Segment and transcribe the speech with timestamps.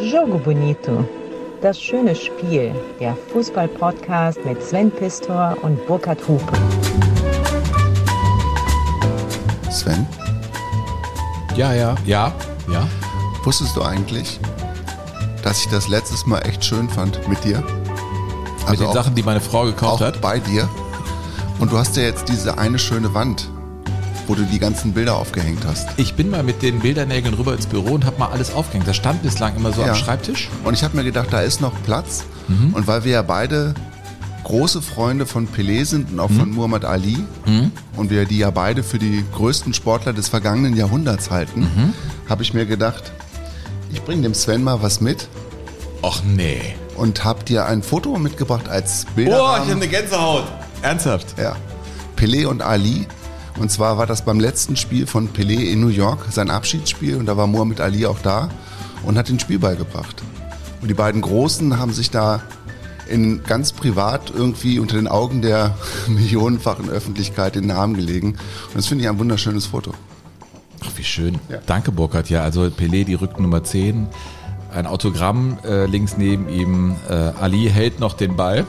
[0.00, 1.04] Jogo Bonito.
[1.62, 2.74] Das schöne Spiel.
[3.00, 6.52] Der Fußball-Podcast mit Sven Pistor und Burkhard Hupe.
[9.70, 10.06] Sven,
[11.56, 12.32] Ja, ja, ja,
[12.70, 12.86] ja.
[13.44, 14.38] wusstest du eigentlich,
[15.42, 17.62] dass ich das letztes Mal echt schön fand mit dir?
[18.68, 20.20] Mit den auch- Sachen, die meine Frau gekauft auch hat.
[20.20, 20.68] bei dir.
[21.58, 23.48] Und du hast ja jetzt diese eine schöne Wand,
[24.26, 25.88] wo du die ganzen Bilder aufgehängt hast.
[25.96, 28.86] Ich bin mal mit den Bildernägeln rüber ins Büro und habe mal alles aufgehängt.
[28.88, 29.88] Das stand bislang immer so Ja.
[29.90, 30.48] am Schreibtisch.
[30.64, 32.24] Und ich habe mir gedacht, da ist noch Platz.
[32.72, 33.74] Und weil wir ja beide
[34.44, 37.18] große Freunde von Pelé sind und auch von Muhammad Ali
[37.96, 41.92] und wir die ja beide für die größten Sportler des vergangenen Jahrhunderts halten,
[42.28, 43.10] habe ich mir gedacht,
[43.92, 45.28] ich bringe dem Sven mal was mit
[46.02, 46.60] Och nee.
[46.96, 50.44] und habe dir ein Foto mitgebracht als Oh, ich habe eine Gänsehaut.
[50.82, 51.34] Ernsthaft?
[51.38, 51.56] Ja.
[52.16, 53.06] Pelé und Ali.
[53.58, 57.16] Und zwar war das beim letzten Spiel von Pelé in New York, sein Abschiedsspiel.
[57.16, 58.50] Und da war Muhammad Ali auch da
[59.04, 60.22] und hat den Spielball gebracht.
[60.82, 62.42] Und die beiden Großen haben sich da
[63.08, 65.76] in ganz privat irgendwie unter den Augen der
[66.08, 68.32] millionenfachen Öffentlichkeit in den Arm gelegen.
[68.68, 69.92] Und das finde ich ein wunderschönes Foto.
[70.84, 71.38] Ach, wie schön.
[71.48, 71.58] Ja.
[71.64, 72.28] Danke, Burkhard.
[72.28, 74.06] Ja, also Pelé, die Rückennummer 10.
[74.72, 76.96] Ein Autogramm äh, links neben ihm.
[77.08, 78.66] Äh, Ali hält noch den Ball.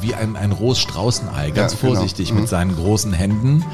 [0.00, 1.50] Wie ein, ein rohes Straußenei.
[1.50, 1.94] Ganz Ja, genau.
[1.94, 3.64] vorsichtig mit seinen großen Händen.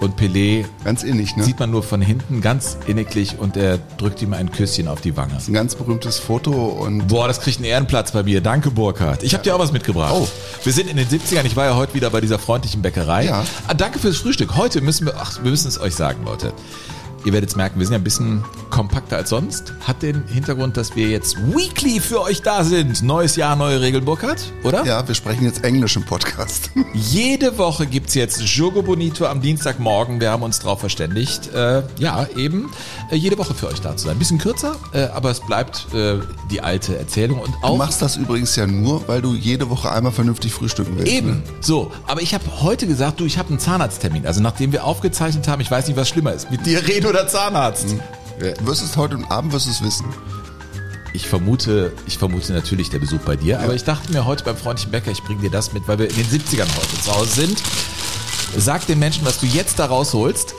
[0.00, 1.44] Und Pelé Ganz innig, ne?
[1.44, 5.16] sieht man nur von hinten ganz inniglich und er drückt ihm ein Küsschen auf die
[5.16, 5.34] Wange.
[5.46, 8.40] ein ganz berühmtes Foto und Boah, das kriegt einen Ehrenplatz bei mir.
[8.40, 9.22] Danke, Burkhard.
[9.22, 10.12] Ich habe dir auch was mitgebracht.
[10.16, 10.26] Oh.
[10.64, 11.44] Wir sind in den 70ern.
[11.44, 13.26] Ich war ja heute wieder bei dieser freundlichen Bäckerei.
[13.26, 13.44] Ja.
[13.68, 14.56] Ah, danke fürs Frühstück.
[14.56, 16.52] Heute müssen wir, ach, wir müssen es euch sagen, Leute.
[17.24, 19.72] Ihr werdet es merken, wir sind ja ein bisschen kompakter als sonst.
[19.86, 23.02] Hat den Hintergrund, dass wir jetzt weekly für euch da sind.
[23.02, 24.84] Neues Jahr, neue Regeln, Burkhard, oder?
[24.84, 26.70] ja, wir sprechen jetzt Englisch im Podcast.
[26.94, 30.20] Jede Woche gibt's jetzt Jogo Bonito am Dienstagmorgen.
[30.20, 32.70] Wir haben uns darauf verständigt, äh, ja, eben
[33.10, 34.16] äh, jede Woche für euch da zu sein.
[34.16, 36.16] Ein bisschen kürzer, äh, aber es bleibt äh,
[36.50, 37.38] die alte Erzählung.
[37.40, 40.96] Und Du auch machst das übrigens ja nur, weil du jede Woche einmal vernünftig frühstücken
[40.96, 41.12] willst.
[41.12, 41.42] Eben, Ne?
[41.60, 41.92] so.
[42.06, 44.26] Aber ich habe heute gesagt, du, ich habe einen Zahnarzttermin.
[44.26, 46.50] Also nachdem wir aufgezeichnet haben, ich weiß nicht, was schlimmer ist.
[46.50, 47.86] Mit dir reden oder Zahnarzt?
[48.38, 50.06] Du wirst es heute Abend wirst du es wissen.
[51.12, 53.60] Ich vermute, ich vermute natürlich der Besuch bei dir.
[53.60, 56.08] Aber ich dachte mir heute beim freundlichen Bäcker, ich bringe dir das mit, weil wir
[56.08, 57.62] in den 70ern heute zu Hause sind.
[58.56, 60.54] Sag den Menschen, was du jetzt da rausholst.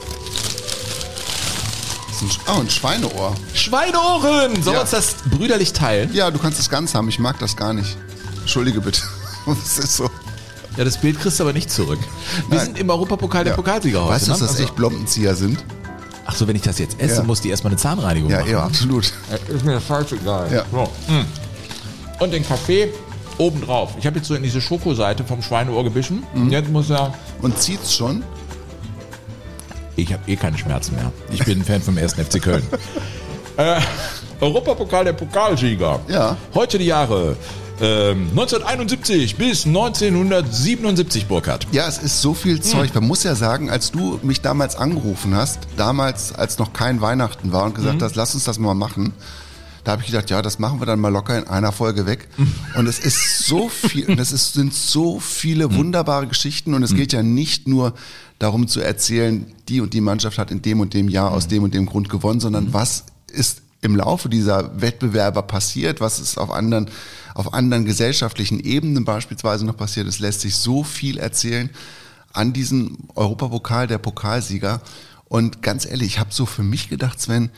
[2.08, 3.34] Das ein, oh, ein Schweineohr.
[3.52, 4.54] Schweineohren!
[4.62, 4.80] Sollen wir Ja.
[4.82, 6.14] uns das brüderlich teilen?
[6.14, 7.08] Ja, du kannst es ganz haben.
[7.08, 7.96] Ich mag das gar nicht.
[8.40, 9.02] Entschuldige bitte.
[9.46, 10.08] Das ist so.
[10.78, 11.98] Ja, das Bild kriegst du aber nicht zurück.
[12.48, 12.66] Wir Nein.
[12.66, 13.56] sind im Europapokal der Ja.
[13.56, 14.14] Pokalsieger heute.
[14.14, 14.46] Weißt du, dass ne?
[14.46, 15.62] das Also- echt Blombenzieher sind?
[16.26, 17.22] Ach so, wenn ich das jetzt esse, Ja.
[17.22, 18.50] muss die erstmal eine Zahnreinigung Ja, machen.
[18.50, 19.12] ja, absolut.
[19.48, 20.50] Ist mir scheißegal.
[20.52, 20.64] Ja.
[20.70, 20.84] So.
[21.12, 21.24] mm.
[22.22, 22.92] Und den Kaffee
[23.38, 23.90] obendrauf.
[23.98, 26.22] Ich habe jetzt so in diese Schokoseite vom Schweineohr gebissen.
[26.34, 27.12] Und jetzt muss er.
[27.42, 28.22] Und zieht's schon?
[29.96, 31.12] Ich habe eh keine Schmerzen mehr.
[31.30, 32.14] Ich bin ein Fan vom 1.
[32.14, 32.62] FC Köln.
[33.56, 33.80] äh,
[34.40, 36.00] Europapokal der Pokalsieger.
[36.08, 36.36] Ja.
[36.54, 37.36] Heute die Jahre
[37.80, 41.66] ähm, 1971 bis 1977, Burkhard.
[41.72, 42.36] Ja, es ist so Hm.
[42.36, 42.94] viel Zeug.
[42.94, 47.52] Man muss ja sagen, als du mich damals angerufen hast, damals, als noch kein Weihnachten
[47.52, 47.82] war und Hm.
[47.82, 49.12] gesagt hast, lass uns das mal machen,
[49.82, 52.28] da habe ich gedacht, ja, das machen wir dann mal locker in einer Folge weg.
[52.36, 52.52] Hm.
[52.76, 55.76] Und es ist so viel, und es ist, sind so viele Hm.
[55.76, 57.92] wunderbare Geschichten und es geht ja nicht nur
[58.38, 61.36] darum zu erzählen, die und die Mannschaft hat in dem und dem Jahr Hm.
[61.36, 66.18] aus dem und dem Grund gewonnen, sondern was ist im Laufe dieser Wettbewerber passiert, was
[66.18, 66.88] ist auf anderen,
[67.34, 70.06] auf anderen gesellschaftlichen Ebenen beispielsweise noch passiert.
[70.06, 71.68] Es lässt sich so viel erzählen
[72.32, 74.80] an diesem Europapokal der Pokalsieger.
[75.24, 77.50] Und ganz ehrlich, ich habe so für mich gedacht, Sven,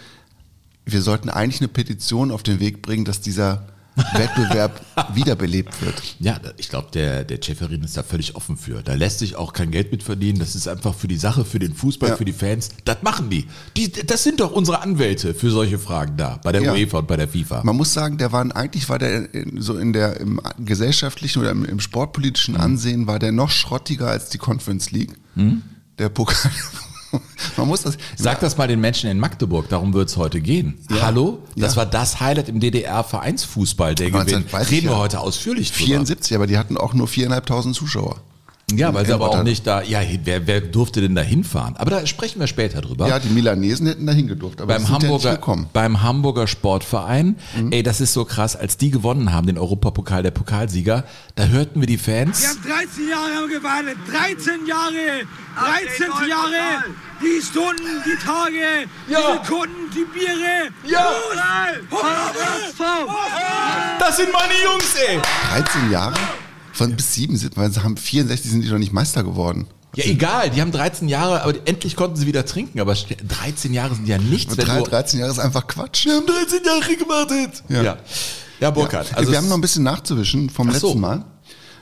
[0.87, 3.67] wir sollten eigentlich eine Petition auf den Weg bringen, dass dieser
[3.97, 4.81] Wettbewerb
[5.15, 6.03] wiederbelebt wird.
[6.21, 8.83] Ja, ich glaube, der, der Ceferin ist da völlig offen für.
[8.83, 10.39] Da lässt sich auch kein Geld mit verdienen.
[10.39, 12.17] Das ist einfach für die Sache, für den Fußball, Ja.
[12.17, 12.69] für die Fans.
[12.85, 13.47] Das machen die.
[13.77, 13.91] die.
[13.91, 16.73] Das sind doch unsere Anwälte für solche Fragen da, bei der Ja.
[16.73, 17.63] UEFA und bei der FIFA.
[17.65, 21.51] Man muss sagen, der war eigentlich war der in, so in der im gesellschaftlichen oder
[21.51, 25.15] im, im sportpolitischen Ansehen war der noch schrottiger als die Conference League.
[25.99, 26.51] Der Pokal.
[27.57, 27.97] Man muss das.
[28.17, 30.79] Sag das mal den Menschen in Magdeburg, darum wird es heute gehen.
[31.01, 31.39] Hallo?
[31.57, 31.79] Das Ja.
[31.79, 34.71] war das Highlight im DDR-Vereinsfußball, der 19 gewinnt.
[34.71, 34.99] Reden wir ja.
[34.99, 35.87] heute ausführlich drüber.
[35.87, 38.21] 74, aber die hatten auch nur viereinhalbtausend Zuschauer.
[38.73, 41.77] Ja, weil sie aber auch nicht da, ja, wer, wer durfte denn da hinfahren?
[41.77, 43.07] Aber da sprechen wir später drüber.
[43.07, 45.63] Ja, die Milanesen hätten da hingedurft, aber beim die sind ja nicht Hamburger, gekommen.
[45.63, 45.69] Mhm.
[45.73, 47.37] beim Hamburger Sportverein,
[47.71, 51.05] ey, das ist so krass, als die gewonnen haben, den Europapokal der Pokalsieger,
[51.37, 52.41] da hörten wir die Fans.
[52.43, 53.97] Wir haben 13 Jahre haben gewartet.
[54.11, 55.23] 13 Jahre.
[55.55, 56.85] 13 Jahre.
[57.23, 60.73] Die Stunden, die Tage, die Sekunden, die Biere.
[60.85, 61.13] Ja.
[64.01, 65.21] Das sind meine Jungs, ey!
[65.53, 66.15] 13 Jahre?
[66.77, 69.67] Von bis sieben sind, weil sie haben 64 sind die doch nicht Meister geworden.
[69.95, 73.95] Ja, egal, die haben 13 Jahre, aber endlich konnten sie wieder trinken, aber 13 Jahre
[73.95, 74.55] sind ja nichts.
[74.55, 76.05] Drei, 13 Jahre ist einfach Quatsch.
[76.05, 77.63] Wir haben 13 Jahre gewartet.
[77.71, 77.83] Ja.
[77.83, 77.97] Ja,
[78.61, 79.11] ja Burkhard.
[79.11, 80.89] Ja, Also wir haben noch ein bisschen nachzuwischen vom Ach so.
[80.89, 81.25] letzten Mal.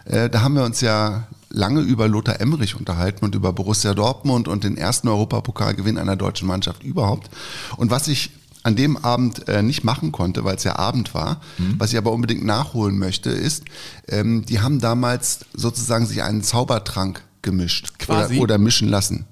[0.05, 4.47] Äh, da haben wir uns ja lange über Lothar Emmerich unterhalten und über Borussia Dortmund
[4.47, 7.31] und den ersten Europapokalgewinn einer deutschen Mannschaft überhaupt.
[7.77, 8.31] Und was ich
[8.65, 11.75] an dem Abend äh, nicht machen konnte, weil es ja Abend war, Mhm.
[11.79, 13.63] was ich aber unbedingt nachholen möchte, ist,
[14.09, 18.35] ähm, die haben damals sozusagen sich einen Zaubertrank gemischt Quasi?
[18.35, 19.27] Oder, oder mischen lassen.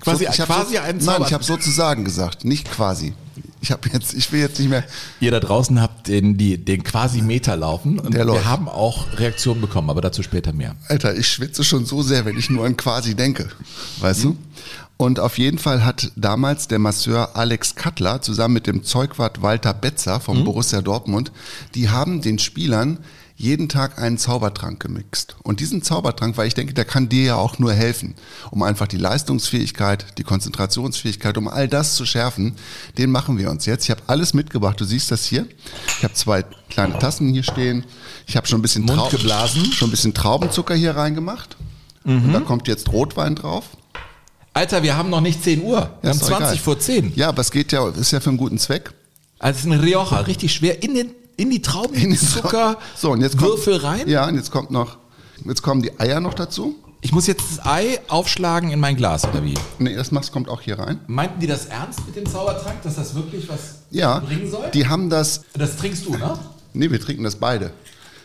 [0.00, 3.12] Quasi- ich hab quasi einen Nein, Zauber- ich habe sozusagen gesagt, nicht quasi.
[3.62, 4.82] Ich habe jetzt, ich will jetzt nicht mehr.
[5.20, 8.46] ihr da draußen habt den, die, den quasi Meter laufen und wir läuft.
[8.46, 10.74] haben auch Reaktionen bekommen, aber dazu später mehr.
[10.88, 13.50] Alter, ich schwitze schon so sehr, wenn ich nur an quasi denke.
[14.00, 14.38] Weißt du?
[15.00, 19.72] Und auf jeden Fall hat damals der Masseur Alex Kattler zusammen mit dem Zeugwart Walter
[19.72, 21.32] Betzer vom Borussia Dortmund,
[21.74, 22.98] die haben den Spielern
[23.34, 25.36] jeden Tag einen Zaubertrank gemixt.
[25.42, 28.14] Und diesen Zaubertrank, weil ich denke, der kann dir ja auch nur helfen,
[28.50, 32.56] um einfach die Leistungsfähigkeit, die Konzentrationsfähigkeit, um all das zu schärfen,
[32.98, 33.84] den machen wir uns jetzt.
[33.84, 34.78] Ich habe alles mitgebracht.
[34.78, 35.46] Du siehst das hier.
[35.96, 37.86] Ich habe zwei kleine Tassen hier stehen.
[38.26, 39.64] Ich habe schon ein bisschen Mund Trau- geblasen.
[39.72, 41.56] schon ein bisschen Traubenzucker hier reingemacht.
[42.04, 43.64] Und da kommt jetzt Rotwein drauf.
[44.60, 45.68] Alter, wir haben noch nicht 10 Uhr.
[45.70, 46.56] Wir Ja, haben ist doch 20 egal.
[46.58, 47.12] vor 10.
[47.16, 48.92] Ja, aber es geht ja, ist ja für einen guten Zweck.
[49.38, 53.38] Also es ist ein Rioja, richtig schwer in den in die Traubenzucker So, und jetzt
[53.38, 54.06] kommt, Würfel rein.
[54.06, 54.98] Ja, und jetzt kommt noch,
[55.46, 56.74] jetzt kommen die Eier noch dazu.
[57.00, 59.54] Ich muss jetzt das Ei aufschlagen in mein Glas oder wie?
[59.78, 61.00] Nee, das Machs kommt auch hier rein.
[61.06, 64.70] Meinten die das ernst mit dem Zaubertrank, dass das wirklich was Ja, bringen soll?
[64.74, 66.38] die haben das, das trinkst du, ne?
[66.74, 67.72] nee, wir trinken das beide.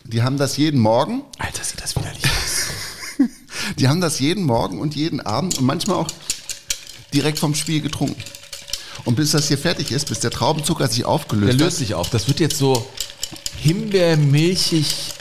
[0.03, 2.21] Die haben das jeden Morgen, Alter, sieht das widerlich.
[3.77, 6.09] Die haben das jeden Morgen und jeden Abend und manchmal auch
[7.13, 8.21] direkt vom Spiel getrunken.
[9.03, 11.94] Und bis das hier fertig ist, bis der Traubenzucker sich Der aufgelöst löst hat, sich
[11.94, 12.09] auf.
[12.09, 12.88] Das wird jetzt so
[13.57, 15.13] himbeermilchig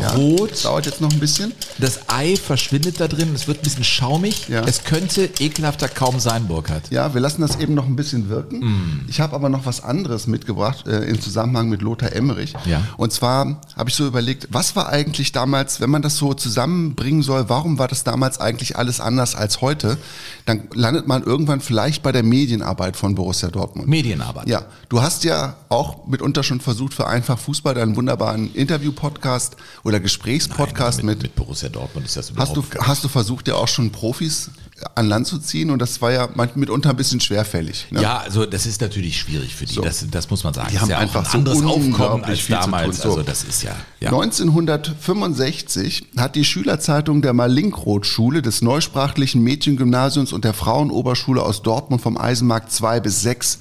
[0.00, 0.64] ja, rot.
[0.64, 1.52] dauert jetzt noch ein bisschen.
[1.78, 3.32] Das Ei verschwindet da drin.
[3.34, 4.48] Es wird ein bisschen schaumig.
[4.48, 4.62] Ja.
[4.62, 6.90] Es könnte ekelhafter kaum sein, Burkhard.
[6.90, 8.60] Ja, wir lassen das eben noch ein bisschen wirken.
[8.60, 9.06] Mm.
[9.08, 12.54] Ich habe aber noch was anderes mitgebracht äh, im Zusammenhang mit Lothar Emmerich.
[12.64, 12.82] Ja.
[12.96, 17.22] Und zwar habe ich so überlegt, was war eigentlich damals, wenn man das so zusammenbringen
[17.22, 19.98] soll, warum war das damals eigentlich alles anders als heute?
[20.46, 23.88] Dann landet man irgendwann vielleicht bei der Medienarbeit von Borussia Dortmund.
[23.88, 24.48] Medienarbeit.
[24.48, 30.00] Ja, du hast ja auch mitunter schon versucht, für Einfach Fußball deinen wunderbaren Interview-Podcast oder
[30.00, 33.54] Gesprächspodcast mit, mit, mit Borussia Dortmund ist das Hast du, überhaupt hast du versucht, ja
[33.54, 34.50] auch schon Profis
[34.94, 37.86] an Land zu ziehen und das war ja mitunter ein bisschen schwerfällig.
[37.90, 38.02] Ne?
[38.02, 39.74] Ja, also das ist natürlich schwierig für die.
[39.74, 39.82] So.
[39.82, 40.68] Das, das muss man sagen.
[40.72, 43.02] Die haben ja einfach ein so anderes Aufkommen unglaublich als damals.
[43.02, 43.10] So.
[43.10, 43.76] Also das ist ja.
[44.00, 44.08] ja.
[44.08, 52.16] 1965 hat die Schülerzeitung der Malinkroth-Schule des neusprachlichen Mädchengymnasiums und der Frauenoberschule aus Dortmund vom
[52.18, 53.58] Eisenmarkt 2 bis 6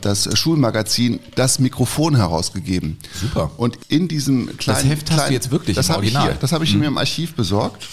[0.00, 2.98] das Schulmagazin Das Mikrofon herausgegeben.
[3.20, 3.50] Super.
[3.56, 4.88] Und in diesem kleinen...
[4.88, 6.28] Heft hast du kleinen, jetzt wirklich das im habe ich Original.
[6.28, 6.32] Mhm.
[6.32, 7.86] hier, Das habe ich mir im Archiv besorgt.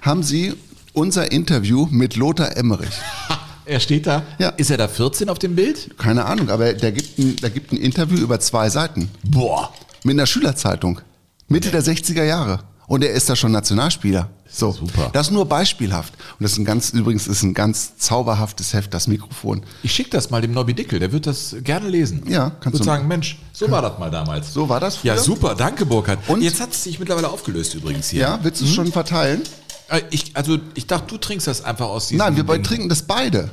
[0.00, 0.54] Haben sie
[0.92, 2.94] unser Interview mit Lothar Emmerich.
[3.64, 4.22] Er steht da.
[4.40, 4.48] Ja.
[4.48, 5.96] Ist er da 14 auf dem Bild?
[5.96, 9.08] Keine Ahnung, aber der gibt ein, der gibt ein Interview über zwei Seiten.
[9.22, 9.72] Boah.
[10.02, 11.00] Mit einer Schülerzeitung.
[11.46, 12.58] Mitte der 60er Jahre.
[12.86, 14.28] Und er ist da schon Nationalspieler.
[14.50, 14.72] So.
[14.72, 15.08] Super.
[15.14, 16.12] Das ist nur beispielhaft.
[16.38, 19.62] Und das ist ein ganz, übrigens ist ein ganz zauberhaftes Heft, das Mikrofon.
[19.82, 22.24] Ich schicke das mal dem Nobby Dickel, der wird das gerne lesen.
[22.28, 24.52] Ja, kannst du- sagen, Mensch, so war das mal damals.
[24.52, 25.14] So war das früher?
[25.14, 26.18] Ja, super, danke Burkhard.
[26.28, 26.42] Und?
[26.42, 28.20] Jetzt hat es sich mittlerweile aufgelöst übrigens hier.
[28.20, 29.42] Ja, willst du es schon verteilen?
[29.88, 32.68] Äh, Ich, also ich dachte, du trinkst das einfach aus diesem Nein, wir beide Ding.
[32.68, 33.48] trinken das beide.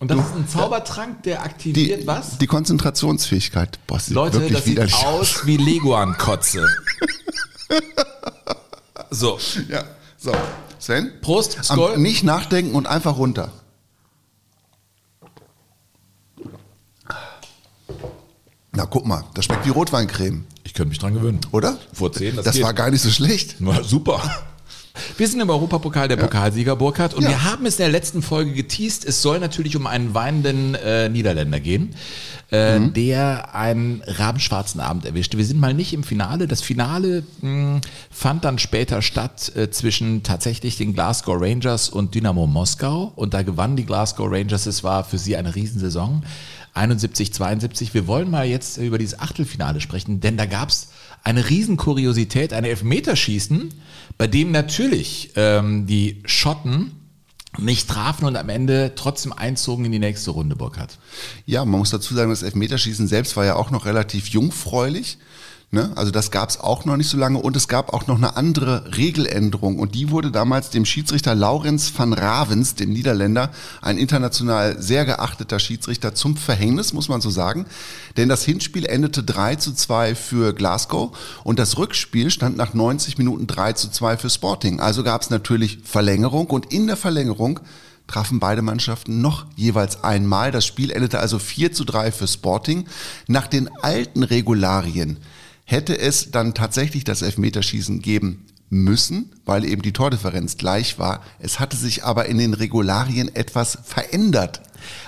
[0.00, 2.36] Und das ist ein Zaubertrank, der aktiviert Die, was?
[2.38, 3.78] die Konzentrationsfähigkeit.
[3.86, 6.66] Boah, Leute, das sieht aus wie Leguan-Kotze.
[9.10, 9.84] so, Ja,
[10.16, 10.32] so.
[10.78, 11.12] Sven?
[11.20, 11.94] Prost, Skoll.
[11.94, 13.50] Am, nicht nachdenken und einfach runter.
[18.72, 21.40] Na, guck mal, das schmeckt wie Rotweincreme, ich könnte mich dran gewöhnen.
[21.52, 21.78] oder?
[21.92, 22.64] Vor zehn, das Das geht.
[22.64, 23.56] war gar nicht so schlecht.
[23.58, 24.20] Na, super.
[25.16, 28.52] Wir sind im Europapokal der Pokalsieger Burkhardt und wir haben es in der letzten Folge
[28.52, 29.04] geteased.
[29.04, 31.94] Es soll natürlich um einen weinenden äh, Niederländer gehen,
[32.50, 32.92] äh, Mhm.
[32.94, 35.36] der einen rabenschwarzen Abend erwischte.
[35.38, 36.48] Wir sind mal nicht im Finale.
[36.48, 42.46] Das Finale mh, fand dann später statt äh, zwischen tatsächlich den Glasgow Rangers und Dynamo
[42.46, 44.66] Moskau und da gewannen die Glasgow Rangers.
[44.66, 46.22] Es war für sie eine Riesensaison.
[46.74, 47.92] 71, 72.
[47.92, 50.88] Wir wollen mal jetzt über dieses Achtelfinale sprechen, denn da gab es
[51.24, 53.74] eine Riesenkuriosität, ein Elfmeterschießen,
[54.18, 56.92] bei dem natürlich ähm, die Schotten
[57.56, 60.98] nicht trafen und am Ende trotzdem einzogen in die nächste Runde, Burkhardt.
[61.46, 65.18] Ja, man muss dazu sagen, das Elfmeterschießen selbst war ja auch noch relativ jungfräulich.
[65.70, 65.92] Ne?
[65.96, 68.38] Also das gab es auch noch nicht so lange und es gab auch noch eine
[68.38, 73.50] andere Regeländerung und die wurde damals dem Schiedsrichter Laurens van Ravens, dem Niederländer,
[73.82, 77.66] ein international sehr geachteter Schiedsrichter, zum Verhängnis, muss man so sagen.
[78.16, 83.18] Denn das Hinspiel endete 3 zu 2 für Glasgow und das Rückspiel stand nach 90
[83.18, 84.80] Minuten 3 zu 2 für Sporting.
[84.80, 87.60] Also gab es natürlich Verlängerung und in der Verlängerung
[88.06, 90.50] trafen beide Mannschaften noch jeweils einmal.
[90.50, 92.86] Das Spiel endete also 4 zu 3 für Sporting.
[93.26, 95.18] Nach den alten Regularien
[95.68, 101.22] hätte es dann tatsächlich das Elfmeterschießen geben müssen, weil eben die Tordifferenz gleich war.
[101.40, 104.62] Es hatte sich aber in den Regularien etwas verändert.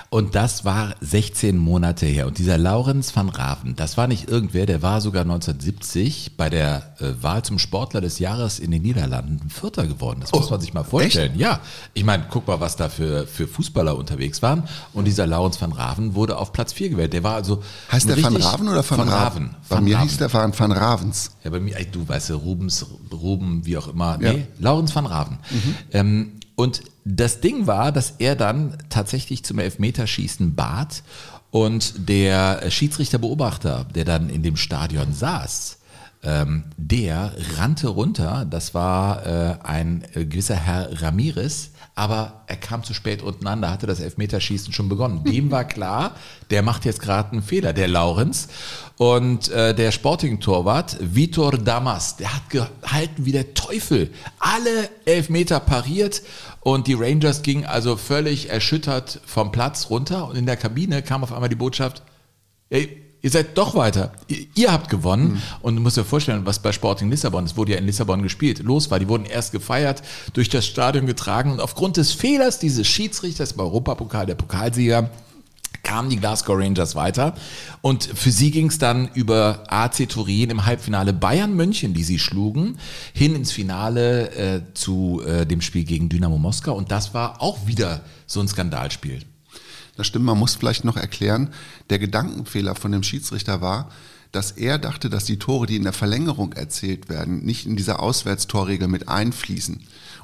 [0.09, 2.27] Und das war 16 Monate her.
[2.27, 6.95] Und dieser Laurens van Raven, das war nicht irgendwer, der war sogar 1970 bei der
[6.99, 10.19] äh, Wahl zum Sportler des Jahres in den Niederlanden Vierter geworden.
[10.19, 11.31] Das oh, muss man sich mal vorstellen.
[11.31, 11.39] Echt?
[11.39, 11.61] Ja,
[11.93, 14.63] ich meine, guck mal, was da für, für Fußballer unterwegs waren.
[14.93, 17.13] Und dieser Laurens van Raven wurde auf Platz 4 gewählt.
[17.13, 17.63] Der war also.
[17.91, 19.43] Heißt der Van Raven oder Van, van Raven?
[19.43, 19.55] Raven?
[19.69, 20.09] Bei van mir Raven.
[20.09, 21.31] hieß der Van, van Ravens.
[21.43, 24.17] Ja, bei mir, du weißt ja, Rubens, Ruben, wie auch immer.
[24.17, 24.35] Nee, ja.
[24.59, 25.37] Laurens van Raven.
[25.49, 25.75] Mhm.
[25.91, 26.31] Ähm,
[26.61, 31.01] und das Ding war, dass er dann tatsächlich zum Elfmeterschießen bat
[31.49, 35.79] und der Schiedsrichterbeobachter, der dann in dem Stadion saß,
[36.23, 38.45] ähm, der rannte runter.
[38.47, 43.63] Das war äh, ein äh, gewisser Herr Ramirez, aber er kam zu spät unten an,
[43.63, 45.23] da hatte das Elfmeterschießen schon begonnen.
[45.25, 46.15] Dem war klar,
[46.51, 48.49] der macht jetzt gerade einen Fehler, der Laurenz.
[48.97, 54.11] Und äh, der Sporting-Torwart, Vitor Damas, der hat gehalten wie der Teufel.
[54.37, 56.21] Alle Elfmeter pariert
[56.61, 61.23] und die Rangers gingen also völlig erschüttert vom Platz runter und in der Kabine kam
[61.23, 62.03] auf einmal die Botschaft,
[62.69, 64.11] ey, ihr seid doch weiter.
[64.27, 65.33] Ihr, ihr habt gewonnen.
[65.33, 65.41] Mhm.
[65.61, 68.59] Und du musst dir vorstellen, was bei Sporting Lissabon, es wurde ja in Lissabon gespielt,
[68.59, 68.99] los war.
[68.99, 70.03] Die wurden erst gefeiert,
[70.33, 75.09] durch das Stadion getragen und aufgrund des Fehlers dieses Schiedsrichters im Europapokal, der Pokalsieger,
[75.91, 77.33] kamen die Glasgow Rangers weiter.
[77.81, 82.17] Und für sie ging es dann über AC Turin im Halbfinale Bayern München, die sie
[82.17, 82.77] schlugen,
[83.11, 86.75] hin ins Finale äh, zu äh, dem Spiel gegen Dynamo Moskau.
[86.75, 89.19] Und das war auch wieder so ein Skandalspiel.
[89.97, 91.49] Das stimmt, man muss vielleicht noch erklären,
[91.89, 93.91] der Gedankenfehler von dem Schiedsrichter war,
[94.31, 97.99] dass er dachte, dass die Tore, die in der Verlängerung erzählt werden, nicht in dieser
[97.99, 99.79] Auswärtstorregel mit einfließen.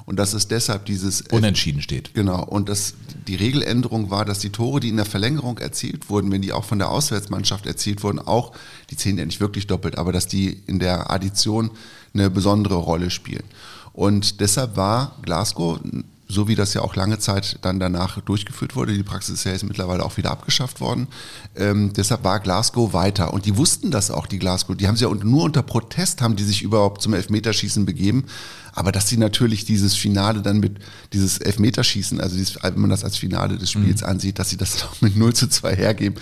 [0.06, 2.14] Und dass es deshalb dieses Unentschieden steht.
[2.14, 2.42] Genau.
[2.42, 2.94] Und dass
[3.26, 6.64] die Regeländerung war, dass die Tore, die in der Verlängerung erzielt wurden, wenn die auch
[6.64, 8.52] von der Auswärtsmannschaft erzielt wurden, auch,
[8.88, 11.70] die zählen ja nicht wirklich doppelt, aber dass die in der Addition
[12.14, 13.44] eine besondere Rolle spielen.
[13.92, 15.78] Und deshalb war Glasgow
[16.28, 18.92] so wie das ja auch lange Zeit dann danach durchgeführt wurde.
[18.92, 21.08] Die Praxis ist ja jetzt mittlerweile auch wieder abgeschafft worden.
[21.56, 23.32] Ähm, deshalb war Glasgow weiter.
[23.32, 24.76] Und die wussten das auch, die Glasgow.
[24.76, 28.26] Die haben sie ja nur unter Protest haben die sich überhaupt zum Elfmeterschießen begeben.
[28.74, 30.76] Aber dass sie natürlich dieses Finale dann mit,
[31.14, 34.08] dieses Elfmeterschießen, also dieses, wenn man das als Finale des Spiels mhm.
[34.08, 36.20] ansieht, dass sie das noch mit 0 zu 2 hergeben,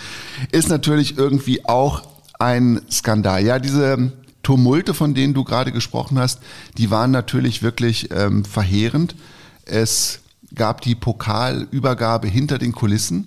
[0.53, 2.03] ist natürlich irgendwie auch
[2.39, 3.45] ein Skandal.
[3.45, 4.13] Ja, diese
[4.45, 6.39] Tumulte, von denen du gerade gesprochen hast,
[6.79, 9.17] die waren natürlich wirklich ähm, verheerend.
[9.67, 10.21] Es
[10.55, 13.27] gab die Pokalübergabe hinter den Kulissen.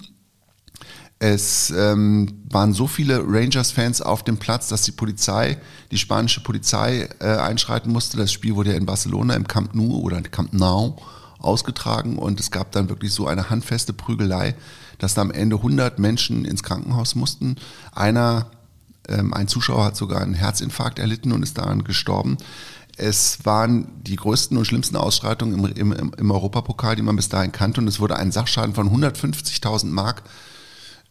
[1.20, 5.58] Es ähm, waren so viele Rangers-Fans auf dem Platz, dass die Polizei,
[5.92, 8.16] die spanische Polizei äh, einschreiten musste.
[8.16, 10.96] Das Spiel wurde ja in Barcelona im Camp Nou oder Camp Nou
[11.40, 14.56] ausgetragen und es gab dann wirklich so eine handfeste Prügelei,
[14.98, 17.56] dass da am Ende 100 Menschen ins Krankenhaus mussten.
[17.94, 18.48] Einer,
[19.08, 22.38] ähm, ein Zuschauer hat sogar einen Herzinfarkt erlitten und ist daran gestorben.
[23.00, 27.52] Es waren die größten und schlimmsten Ausschreitungen im, im, im Europapokal, die man bis dahin
[27.52, 27.82] kannte.
[27.82, 30.24] Und es wurde ein Sachschaden von 150.000 Mark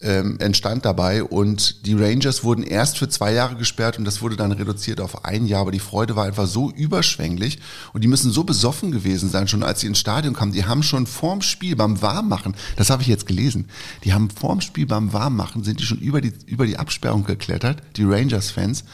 [0.01, 1.25] ähm, entstand dabei.
[1.25, 5.25] Und die Rangers wurden erst für zwei Jahre gesperrt und das wurde dann reduziert auf
[5.25, 5.63] ein Jahr.
[5.63, 7.59] Aber die Freude war einfach so überschwänglich
[7.93, 10.53] und die müssen so besoffen gewesen sein, schon als sie ins Stadion kamen.
[10.53, 13.69] Die haben schon vorm Spiel beim Warmmachen, das habe ich jetzt gelesen,
[14.05, 17.83] die haben vorm Spiel beim Warmmachen, sind die schon über die, über die Absperrung geklettert,
[17.97, 18.85] die Rangers-Fans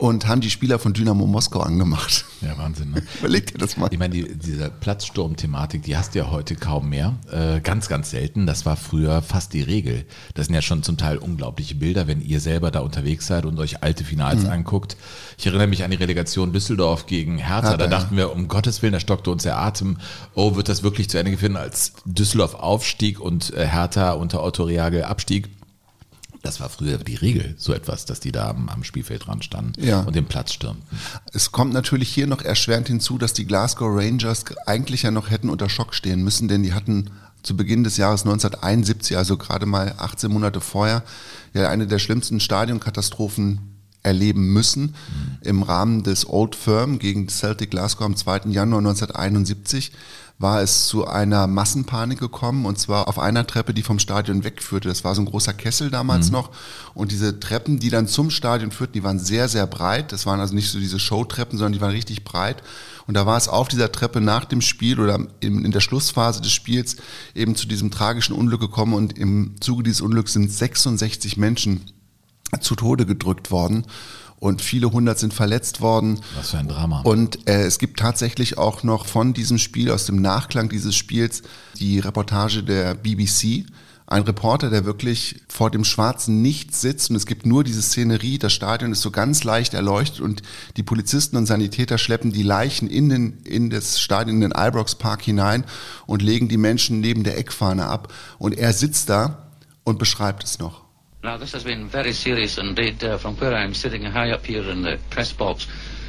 [0.00, 2.24] und haben die Spieler von Dynamo Moskau angemacht.
[2.40, 2.92] Ja, Wahnsinn.
[2.92, 3.02] Ne?
[3.18, 3.88] Überleg dir das mal.
[3.92, 7.16] Ich meine, die, diese Platzsturm-Thematik, die hast du ja heute kaum mehr.
[7.30, 8.46] Äh, ganz, ganz selten.
[8.46, 10.06] Das war früher fast die Regel.
[10.32, 13.58] Das sind ja schon zum Teil unglaubliche Bilder, wenn ihr selber da unterwegs seid und
[13.58, 14.50] euch alte Finals mhm.
[14.50, 14.96] anguckt.
[15.36, 17.68] Ich erinnere mich an die Relegation Düsseldorf gegen Hertha.
[17.68, 18.20] Hertha da dachten ja.
[18.20, 19.98] wir, um Gottes Willen, da stockte uns der Atem.
[20.34, 24.64] Oh, wird das wirklich zu Ende geführt, als Düsseldorf aufstieg und äh, Hertha unter Otto
[24.64, 25.50] Reagel abstieg?
[26.42, 29.82] Das war früher die Regel, so etwas, dass die da am, am Spielfeld dran standen
[29.82, 30.00] ja.
[30.00, 30.82] und den Platz stürmten.
[31.32, 35.50] Es kommt natürlich hier noch erschwerend hinzu, dass die Glasgow Rangers eigentlich ja noch hätten
[35.50, 37.10] unter Schock stehen müssen, denn die hatten
[37.42, 41.02] zu Beginn des Jahres 1971, also gerade mal 18 Monate vorher,
[41.54, 43.60] ja eine der schlimmsten Stadionkatastrophen
[44.02, 44.94] erleben müssen.
[45.42, 48.50] Im Rahmen des Old Firm gegen Celtic Glasgow am 2.
[48.50, 49.92] Januar 1971
[50.40, 54.88] war es zu einer Massenpanik gekommen und zwar auf einer Treppe, die vom Stadion wegführte.
[54.88, 56.32] Das war so ein großer Kessel damals mhm.
[56.32, 56.50] noch
[56.94, 60.12] und diese Treppen, die dann zum Stadion führten, die waren sehr, sehr breit.
[60.12, 62.62] Das waren also nicht so diese Showtreppen, sondern die waren richtig breit.
[63.06, 66.52] Und da war es auf dieser Treppe nach dem Spiel oder in, der Schlussphase des
[66.52, 66.96] Spiels
[67.34, 71.82] eben zu diesem tragischen Unglück gekommen und im Zuge dieses Unglücks sind 66 Menschen
[72.60, 73.84] zu Tode gedrückt worden
[74.40, 76.18] und viele hundert sind verletzt worden.
[76.34, 77.02] Was für ein Drama.
[77.02, 81.42] Und äh, es gibt tatsächlich auch noch von diesem Spiel, aus dem Nachklang dieses Spiels,
[81.78, 83.66] die Reportage der BBC.
[84.06, 88.38] Ein Reporter, der wirklich vor dem schwarzen Nichts sitzt und es gibt nur diese Szenerie,
[88.38, 90.42] das Stadion ist so ganz leicht erleuchtet und
[90.76, 94.96] die Polizisten und Sanitäter schleppen die Leichen in, den, in das Stadion, in den Ibrox
[94.96, 95.64] Park hinein
[96.06, 99.46] und legen die Menschen neben der Eckfahne ab und er sitzt da
[99.84, 100.89] und beschreibt es noch.
[101.22, 104.62] Now, this has been very serious indeed uh, from where I'm sitting high up here
[104.62, 105.66] in the press box,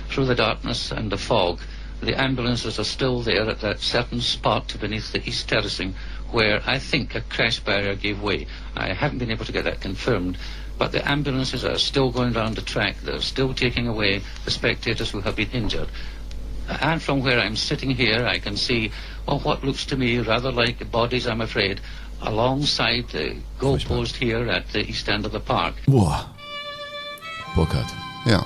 [0.08, 1.60] through the darkness and the fog.
[2.00, 5.96] The ambulances are still there at that certain spot beneath the east terracing
[6.32, 8.48] where I think a crash barrier gave way.
[8.74, 10.38] I haven't been able to get that confirmed,
[10.77, 12.96] but the ambulances are still going round the track.
[13.01, 15.89] They're still taking away the spectators who have been injured.
[16.70, 18.94] And from where I'm sitting here, I can see
[19.27, 21.82] well, what looks to me rather like bodies, I'm afraid,
[22.24, 25.74] alongside the goalpost here at the east end of the park.
[25.88, 26.25] Boah.
[27.56, 27.88] Burkhard.
[28.25, 28.46] Ja.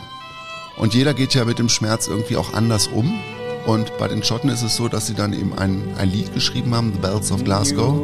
[0.78, 3.20] Und jeder geht ja mit dem Schmerz irgendwie auch anders um.
[3.66, 6.76] Und bei den Schotten ist es so, dass sie dann eben ein, ein Lied geschrieben
[6.76, 7.96] haben, The Bells of Glasgow.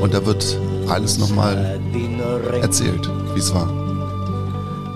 [0.00, 1.80] Und da wird alles nochmal
[2.62, 3.68] erzählt, wie es war.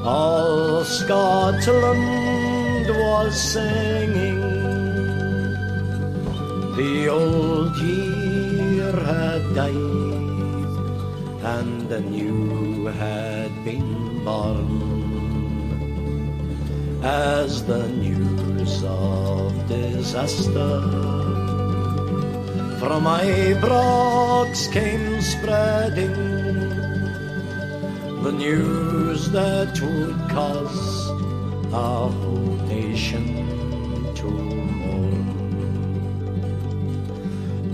[0.04, 1.98] All Scotland
[2.88, 4.38] was singing
[6.76, 7.74] The old
[8.92, 9.74] had died
[11.42, 14.98] And a new had been born.
[17.02, 20.80] As the news of disaster
[22.80, 26.14] From Ibrox came spreading
[28.22, 31.10] The news that would cause
[31.72, 33.37] a whole nation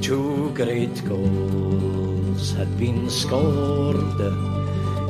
[0.04, 4.20] Two great goals had been scored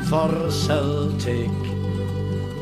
[0.10, 1.50] for Celtic,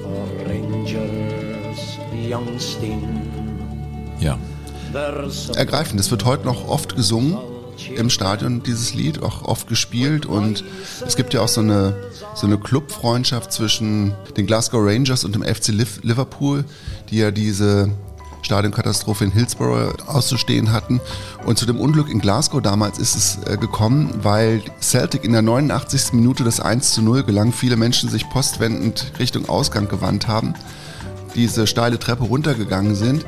[0.03, 3.23] for Rangers, Youngstein.
[4.19, 4.37] Ja.
[5.55, 5.99] Ergreifend.
[5.99, 7.48] Es wird heute noch oft gesungen
[7.87, 10.25] im Stadion, dieses Lied, auch oft gespielt.
[10.25, 10.63] Und
[11.05, 11.95] es gibt ja auch so eine,
[12.35, 15.69] so eine Clubfreundschaft zwischen den Glasgow Rangers und dem FC
[16.03, 16.65] Liverpool,
[17.09, 17.91] die ja diese
[18.41, 21.01] Stadionkatastrophe in Hillsborough auszustehen hatten.
[21.45, 25.41] Und zu dem Unglück in Glasgow damals ist es äh, gekommen, weil Celtic in der
[25.41, 26.13] 89.
[26.13, 27.51] Minute das 1 zu 0 gelang.
[27.51, 30.53] Viele Menschen sich postwendend Richtung Ausgang gewandt haben,
[31.35, 33.25] diese steile Treppe runtergegangen sind.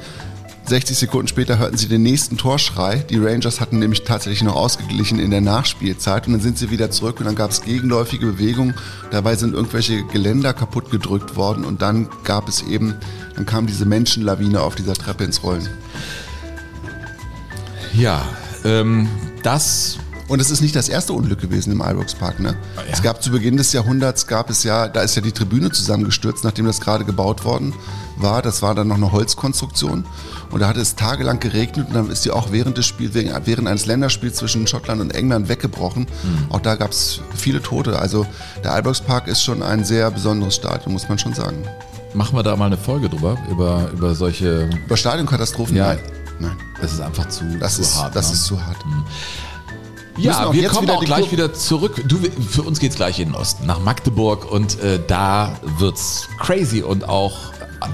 [0.65, 2.97] 60 Sekunden später hörten sie den nächsten Torschrei.
[3.09, 6.91] Die Rangers hatten nämlich tatsächlich noch ausgeglichen in der Nachspielzeit und dann sind sie wieder
[6.91, 8.75] zurück und dann gab es gegenläufige Bewegungen.
[9.09, 12.95] Dabei sind irgendwelche Geländer kaputt gedrückt worden und dann gab es eben,
[13.35, 15.67] dann kam diese Menschenlawine auf dieser Treppe ins Rollen.
[17.93, 18.23] Ja,
[18.63, 19.09] ähm,
[19.43, 19.97] das
[20.27, 22.39] und es ist nicht das erste Unglück gewesen im Ibrox Park.
[22.39, 22.55] Ne?
[22.77, 22.83] Ja.
[22.89, 26.45] Es gab zu Beginn des Jahrhunderts, gab es ja, da ist ja die Tribüne zusammengestürzt,
[26.45, 27.73] nachdem das gerade gebaut worden
[28.17, 28.41] war.
[28.41, 30.05] Das war dann noch eine Holzkonstruktion.
[30.51, 33.67] Und da hat es tagelang geregnet und dann ist die auch während des Spiels, während
[33.67, 36.03] eines Länderspiels zwischen Schottland und England weggebrochen.
[36.03, 36.51] Mhm.
[36.51, 37.97] Auch da gab es viele Tote.
[37.99, 38.25] Also
[38.63, 41.63] der Ibrox Park ist schon ein sehr besonderes Stadion, muss man schon sagen.
[42.13, 44.69] Machen wir da mal eine Folge drüber, über, über solche...
[44.85, 45.77] Über Stadionkatastrophen?
[45.77, 45.87] Ja.
[45.87, 45.99] Nein.
[46.39, 46.57] Nein.
[46.81, 48.15] Das ist einfach zu, das zu ist, hart.
[48.15, 48.33] Das ne?
[48.33, 48.85] ist zu hart.
[48.85, 49.05] Mhm.
[50.17, 52.03] Ja, wir kommen auch gleich wieder zurück.
[52.07, 56.81] Du, für uns geht's gleich in den Osten, nach Magdeburg und äh, da wird's crazy
[56.81, 57.37] und auch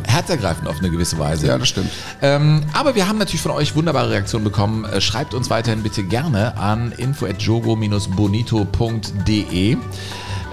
[0.06, 1.47] herzergreifend auf eine gewisse Weise.
[1.47, 1.89] Ja, das stimmt.
[2.21, 4.84] Ähm, aber wir haben natürlich von euch wunderbare Reaktionen bekommen.
[4.86, 9.78] Äh, schreibt uns weiterhin bitte gerne an info@jogo-bonito.de.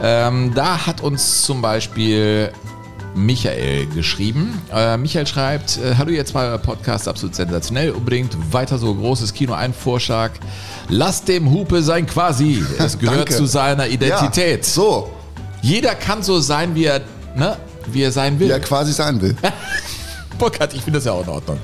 [0.02, 2.52] Ähm, da hat uns zum Beispiel
[3.14, 4.60] Michael geschrieben.
[4.72, 9.54] Äh, Michael schreibt, äh, hallo ihr zwei Podcast, absolut sensationell, unbedingt weiter so großes Kino,
[9.54, 10.32] ein Vorschlag.
[10.88, 12.64] Lasst dem Hupe sein quasi.
[12.78, 14.66] Es gehört zu seiner Identität.
[14.66, 15.10] Ja, so.
[15.62, 17.00] Jeder kann so sein, wie er,
[17.34, 18.48] ne, wie er sein will.
[18.48, 19.36] Wie er quasi sein will.
[20.38, 21.58] Burkhard, ich finde das ja auch in Ordnung.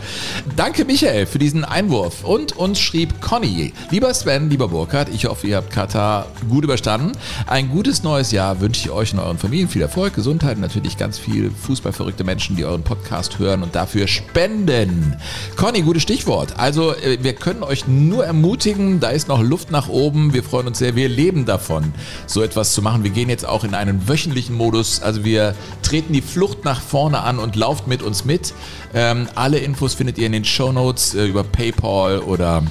[0.56, 2.24] Danke Michael für diesen Einwurf.
[2.24, 3.72] Und uns schrieb Conny.
[3.90, 7.12] Lieber Sven, lieber Burkhard, ich hoffe, ihr habt Katar gut überstanden.
[7.46, 10.96] Ein gutes neues Jahr wünsche ich euch und euren Familien viel Erfolg, Gesundheit und natürlich
[10.96, 15.16] ganz viel fußballverrückte Menschen, die euren Podcast hören und dafür spenden.
[15.56, 16.58] Conny, gutes Stichwort.
[16.58, 20.32] Also äh, wir können euch nur ermutigen, da ist noch Luft nach oben.
[20.32, 21.92] Wir freuen uns sehr, wir leben davon,
[22.26, 23.02] so etwas zu machen.
[23.02, 25.02] Wir gehen jetzt auch in einen wöchentlichen Modus.
[25.02, 25.54] Also wir
[25.90, 28.54] treten die Flucht nach vorne an und lauft mit uns mit.
[28.94, 32.62] Ähm, alle Infos findet ihr in den Show Notes äh, über PayPal oder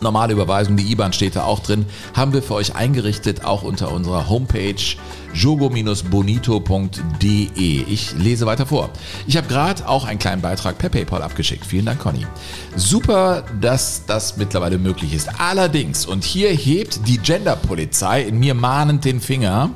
[0.00, 1.84] normale Überweisung, die IBAN steht da auch drin,
[2.14, 4.82] haben wir für euch eingerichtet, auch unter unserer Homepage
[5.38, 7.84] jogo-bonito.de.
[7.88, 8.90] Ich lese weiter vor.
[9.26, 11.64] Ich habe gerade auch einen kleinen Beitrag per PayPal abgeschickt.
[11.64, 12.26] Vielen Dank, Conny.
[12.76, 15.28] Super, dass das mittlerweile möglich ist.
[15.38, 19.70] Allerdings, und hier hebt die Genderpolizei in mir mahnend den Finger,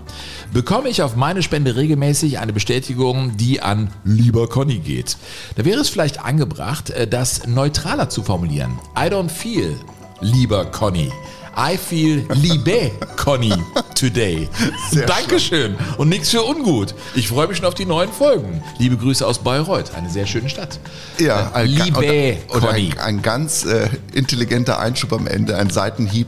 [0.52, 5.16] bekomme ich auf meine Spende regelmäßig eine Bestätigung, die an lieber Conny geht.
[5.56, 8.80] Da wäre es vielleicht angebracht, äh, das neutraler zu formulieren.
[8.96, 9.76] I don't feel
[10.20, 11.12] lieber Conny.
[11.56, 13.52] I feel liebe Conny
[13.98, 14.48] today.
[14.90, 16.94] Sehr Dankeschön und nichts für ungut.
[17.14, 18.62] Ich freue mich schon auf die neuen Folgen.
[18.78, 20.80] Liebe Grüße aus Bayreuth, eine sehr schöne Stadt.
[21.18, 22.92] Ja, Äh, liebe und, Conny.
[22.96, 26.26] ein, ein ganz äh, intelligenter Einschub am Ende, ein Seitenhieb.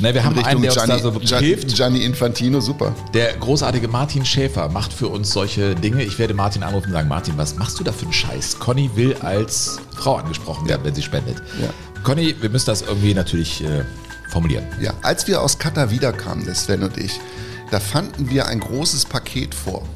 [0.00, 1.74] Na, wir haben in einen, der uns Gianni, da so Gianni, hilft.
[1.74, 2.94] Gianni Infantino, super.
[3.14, 6.04] Der großartige Martin Schäfer macht für uns solche Dinge.
[6.04, 8.58] Ich werde Martin anrufen und sagen, Martin, was machst du da für einen Scheiß?
[8.60, 11.38] Conny will als Frau angesprochen werden, wenn sie spendet.
[11.60, 11.70] Ja.
[12.04, 13.82] Conny, wir müssen das irgendwie natürlich äh,
[14.28, 14.66] formulieren.
[14.80, 17.20] Ja, als wir aus Katar wiederkamen, der Sven und ich,
[17.70, 19.86] da fanden wir ein großes Paket vor.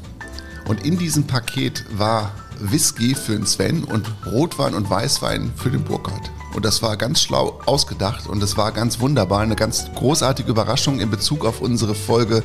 [0.67, 2.31] Und in diesem Paket war
[2.71, 6.31] Whisky für den Sven und Rotwein und Weißwein für den Burkhard.
[6.55, 10.99] Und das war ganz schlau ausgedacht und das war ganz wunderbar, eine ganz großartige Überraschung
[10.99, 12.43] in Bezug auf unsere Folge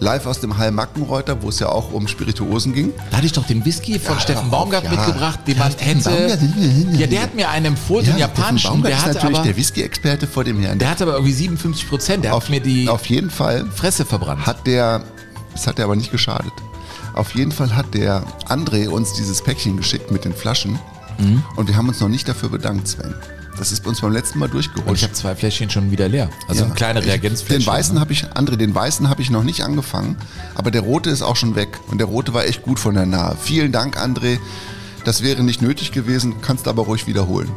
[0.00, 2.92] live aus dem Hall Mackenreuter, wo es ja auch um Spirituosen ging.
[3.10, 4.90] Da hatte ich doch den Whisky von Ja, Steffen Baumgart ja.
[4.90, 6.38] mitgebracht, den Ja, man hätte.
[6.98, 8.82] Ja, der hat mir einen empfohlen, den japanischen.
[8.82, 10.80] Der ist natürlich aber, der Whisky-Experte vor dem Herrn.
[10.80, 12.24] der hatte aber irgendwie 57 Prozent.
[12.24, 14.44] Der auf, hat mir die auf jeden Fall Fresse verbrannt.
[14.46, 15.04] hat der,
[15.52, 16.52] das hat der aber nicht geschadet.
[17.14, 20.78] Auf jeden Fall hat der André uns dieses Päckchen geschickt mit den Flaschen
[21.18, 21.44] Mhm.
[21.54, 23.14] und wir haben uns noch nicht dafür bedankt, Sven.
[23.56, 25.04] Das ist bei uns beim letzten Mal Und ich durchgerutscht.
[25.04, 26.28] habe zwei Fläschchen schon wieder leer.
[26.48, 26.70] Also Ja.
[26.70, 27.60] ein kleiner Reagenzfläschchen.
[27.64, 28.00] Den weißen ne?
[28.00, 30.16] habe ich, André, den weißen habe ich noch nicht angefangen,
[30.56, 33.06] aber der rote ist auch schon weg und der rote war echt gut von der
[33.06, 33.36] Nahe.
[33.40, 34.38] Vielen Dank, André.
[35.04, 37.48] Das wäre nicht nötig gewesen, kannst aber ruhig wiederholen.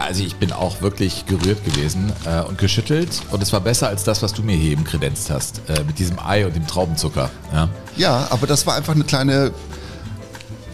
[0.00, 3.20] Also ich bin auch wirklich gerührt gewesen äh, und geschüttelt.
[3.30, 5.60] Und es war besser als das, was du mir hier eben kredenzt hast.
[5.68, 7.30] Äh, mit diesem Ei und dem Traubenzucker.
[7.52, 7.68] Ja.
[7.96, 9.52] Ja, aber das war einfach eine kleine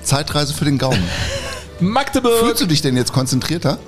[0.02, 1.02] Zeitreise für den Gaumen.
[1.80, 2.38] Magdeburg!
[2.38, 3.78] Fühlst du dich denn jetzt konzentrierter?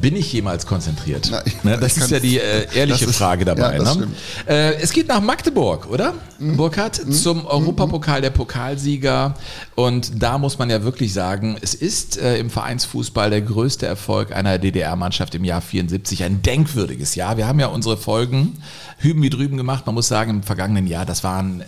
[0.00, 1.28] Bin ich jemals konzentriert?
[1.30, 3.76] Na, ich- ne, das ist ja die äh, ehrliche ist- Frage dabei.
[3.78, 4.08] ja, ne?
[4.46, 6.14] äh, es geht nach Magdeburg, oder?
[6.38, 6.56] Mhm.
[6.56, 9.34] Burkhard, zum Europapokal der Pokalsieger.
[9.74, 14.34] Und da muss man ja wirklich sagen, es ist äh, im Vereinsfußball der größte Erfolg
[14.34, 16.24] einer DDR-Mannschaft im Jahr 74.
[16.24, 17.36] Ein denkwürdiges Jahr.
[17.36, 18.58] Wir haben ja unsere Folgen
[18.98, 19.86] hüben wie drüben gemacht.
[19.86, 21.62] Man muss sagen, im vergangenen Jahr, das waren...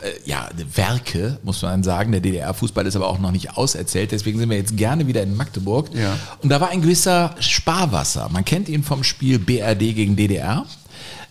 [0.00, 2.12] Äh, ja, Werke, muss man sagen.
[2.12, 4.12] Der DDR-Fußball ist aber auch noch nicht auserzählt.
[4.12, 5.90] Deswegen sind wir jetzt gerne wieder in Magdeburg.
[5.94, 6.16] Ja.
[6.42, 8.28] Und da war ein gewisser Sparwasser.
[8.30, 10.64] Man kennt ihn vom Spiel BRD gegen DDR.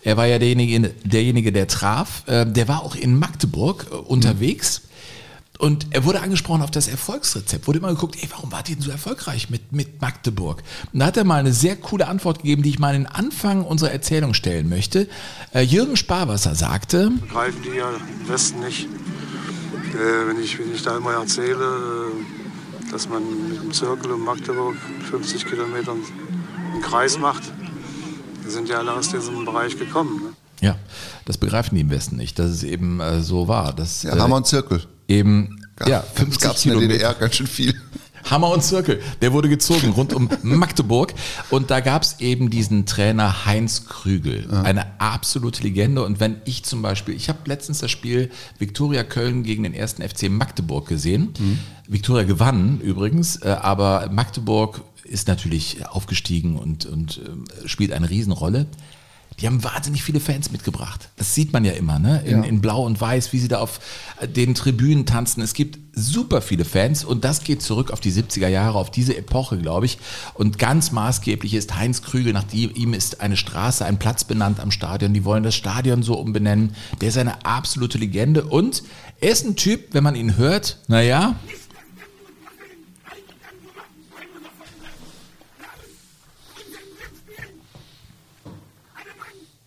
[0.03, 2.23] Er war ja derjenige, derjenige der traf.
[2.27, 4.81] Äh, Der war auch in Magdeburg äh, unterwegs.
[5.61, 7.67] Und er wurde angesprochen auf das Erfolgsrezept.
[7.67, 10.63] Wurde immer geguckt, ey, warum wart ihr denn so erfolgreich mit, mit Magdeburg?
[10.91, 13.11] Und da hat er mal eine sehr coole Antwort gegeben, die ich mal in den
[13.11, 15.07] Anfang unserer Erzählung stellen möchte.
[15.53, 18.85] Äh, Jürgen Sparwasser sagte, begreifen die ja im Westen nicht.
[18.85, 24.23] Äh, wenn, ich, wenn ich da immer erzähle, äh, dass man mit dem Zirkel um
[24.23, 24.75] Magdeburg
[25.11, 27.43] 50 Kilometer einen Kreis macht,
[28.47, 30.23] sind ja alle aus diesem Bereich gekommen.
[30.23, 30.40] Ne?
[30.61, 30.77] Ja,
[31.25, 33.73] das begreifen die im Westen nicht, dass es eben äh, so war.
[33.73, 34.81] Dass, Ja, äh, Hammer und Zirkel.
[35.07, 36.97] eben ja, das 50 gab es in der Kilometer.
[36.99, 37.73] DDR ganz schön viel.
[38.29, 39.01] Hammer und Zirkel.
[39.21, 41.13] Der wurde gezogen rund um Magdeburg.
[41.49, 44.47] Und da gab es eben diesen Trainer Heinz Krügel.
[44.51, 46.03] Eine absolute Legende.
[46.05, 50.07] Und wenn ich zum Beispiel, ich habe letztens das Spiel Viktoria Köln gegen den ersten
[50.07, 51.33] FC Magdeburg gesehen.
[51.87, 58.67] Viktoria gewann übrigens, äh, aber Magdeburg ist natürlich aufgestiegen und, und äh, spielt eine Riesenrolle.
[59.41, 61.09] Die haben wahnsinnig viele Fans mitgebracht.
[61.17, 62.21] Das sieht man ja immer, ne?
[62.25, 62.49] In, Ja.
[62.49, 63.79] in Blau und Weiß, wie sie da auf
[64.19, 65.41] äh, den Tribünen tanzen.
[65.41, 69.17] Es gibt super viele Fans und das geht zurück auf die 70er Jahre, auf diese
[69.17, 69.97] Epoche, glaube ich.
[70.35, 74.71] Und ganz maßgeblich ist Heinz Krügel, nach ihm ist eine Straße, ein Platz benannt am
[74.71, 75.13] Stadion.
[75.13, 76.75] Die wollen das Stadion so umbenennen.
[77.01, 78.83] Der ist eine absolute Legende und
[79.19, 81.35] er ist ein Typ, wenn man ihn hört, naja,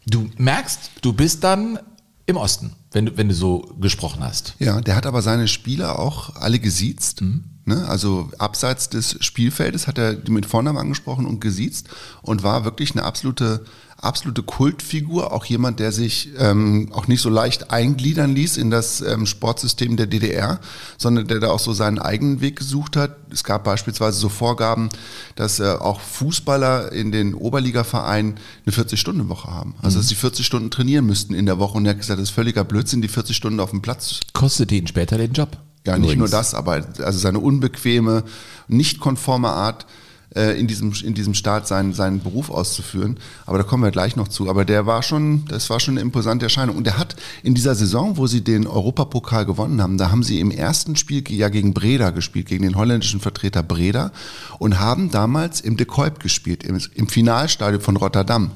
[0.07, 1.79] du merkst, du bist dann
[2.27, 4.55] im Osten, wenn du, wenn du so gesprochen hast.
[4.59, 7.21] Ja, der hat aber seine Spieler auch alle gesiezt.
[7.21, 7.45] Mhm.
[7.66, 7.87] Ne?
[7.88, 11.88] Also abseits des Spielfeldes hat er die mit Vornamen angesprochen und gesiezt
[12.22, 13.64] und war wirklich eine absolute
[14.05, 19.00] absolute Kultfigur, auch jemand, der sich ähm, auch nicht so leicht eingliedern ließ in das
[19.00, 20.61] ähm, Sportsystem der DDR,
[20.98, 23.16] sondern der da auch so seinen eigenen Weg gesucht hat.
[23.31, 24.90] Es gab beispielsweise so Vorgaben,
[25.37, 28.35] dass äh, auch Fußballer in den Oberligavereinen
[28.66, 29.74] eine 40-Stunden-Woche haben.
[29.83, 31.77] Also dass sie 40 Stunden trainieren müssten in der Woche.
[31.77, 34.74] Und er hat gesagt, das ist völliger Blödsinn, die 40 Stunden auf dem Platz Kostete
[34.74, 35.57] ihn später den Job.
[35.87, 36.18] Ja, nicht Übrigens.
[36.18, 38.25] nur das, aber also seine unbequeme,
[38.68, 39.87] nicht konforme Art,
[40.35, 43.18] äh, in diesem, in diesem Staat seinen, seinen Beruf auszuführen.
[43.47, 44.49] Aber da kommen wir gleich noch zu.
[44.49, 46.77] Aber der war schon, das war schon eine imposante Erscheinung.
[46.77, 50.40] Und der hat in dieser Saison, wo sie den Europapokal gewonnen haben, da haben sie
[50.40, 54.11] im ersten Spiel ja gegen Breda gespielt, gegen den holländischen Vertreter Breda
[54.59, 58.51] und haben damals im De Kuip gespielt, im, im Finalstadion von Rotterdam.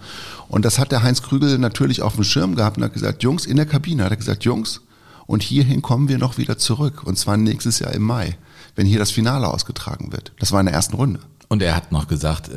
[0.49, 3.47] Und das hat der Heinz Krügel natürlich auf dem Schirm gehabt und hat gesagt, Jungs,
[3.47, 4.81] in der Kabine hat er gesagt, Jungs,
[5.29, 7.05] und hierhin kommen wir noch wieder zurück.
[7.05, 8.37] Und zwar nächstes Jahr im Mai,
[8.75, 10.33] wenn hier das Finale ausgetragen wird.
[10.38, 11.21] Das war in der ersten Runde.
[11.49, 12.51] Und er hat noch gesagt,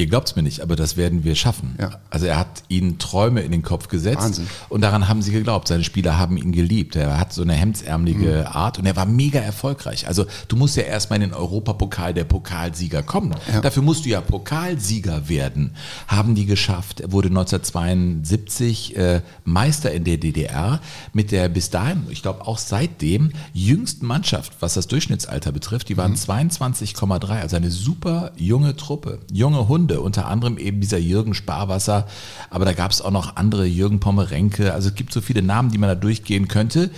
[0.00, 1.76] ihr glaubt's mir nicht, aber das werden wir schaffen.
[1.78, 2.00] Ja.
[2.10, 4.22] Also er hat ihnen Träume in den Kopf gesetzt.
[4.22, 4.46] Wahnsinn.
[4.68, 5.68] Und daran haben sie geglaubt.
[5.68, 6.96] Seine Spieler haben ihn geliebt.
[6.96, 8.56] Er hat so eine hemdsärmelige Mhm.
[8.56, 10.08] Art und er war mega erfolgreich.
[10.08, 13.34] Also du musst ja erstmal in den Europapokal der Pokalsieger kommen.
[13.62, 15.72] Dafür musst du ja Pokalsieger werden.
[16.08, 17.00] Haben die geschafft.
[17.00, 20.80] Er wurde 1972 äh, Meister in der DDR
[21.12, 25.88] mit der bis dahin, ich glaube auch seitdem, jüngsten Mannschaft, was das Durchschnittsalter betrifft.
[25.88, 25.98] Die Mhm.
[25.98, 29.18] waren 22,3, also eine super junge Truppe.
[29.32, 32.06] Junge Hunde, unter anderem eben dieser Jürgen Sparwasser,
[32.50, 34.72] aber da gab es auch noch andere, Jürgen Pommerenke.
[34.72, 36.90] Also es gibt so viele Namen, die man da durchgehen könnte.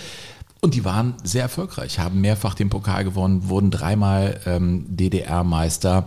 [0.61, 6.05] Und die waren sehr erfolgreich, haben mehrfach den Pokal gewonnen, wurden dreimal ähm, DDR-Meister.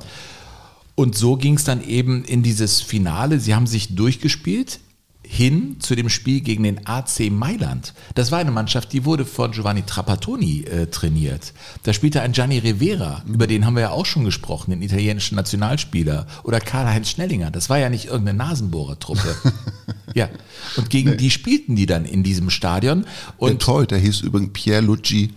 [0.94, 3.38] Und so ging es dann eben in dieses Finale.
[3.38, 4.80] Sie haben sich durchgespielt
[5.28, 7.94] hin zu dem Spiel gegen den AC Mailand.
[8.14, 11.52] Das war eine Mannschaft, die wurde von Giovanni Trapattoni äh, trainiert.
[11.82, 15.34] Da spielte ein Gianni Rivera, über den haben wir ja auch schon gesprochen, den italienischen
[15.34, 16.26] Nationalspieler.
[16.44, 17.50] Oder Karl-Heinz Schnellinger.
[17.50, 19.36] Das war ja nicht irgendeine Nasenbohrertruppe.
[20.14, 20.28] ja.
[20.76, 23.02] Und gegen die spielten die dann in diesem Stadion.
[23.02, 25.32] der Und Torhüter hieß übrigens Pierluigi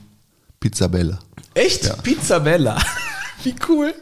[0.60, 1.20] Pizzabella.
[1.54, 2.04] Echt?
[2.04, 2.78] Pizza Bella.
[3.44, 3.94] Wie cool.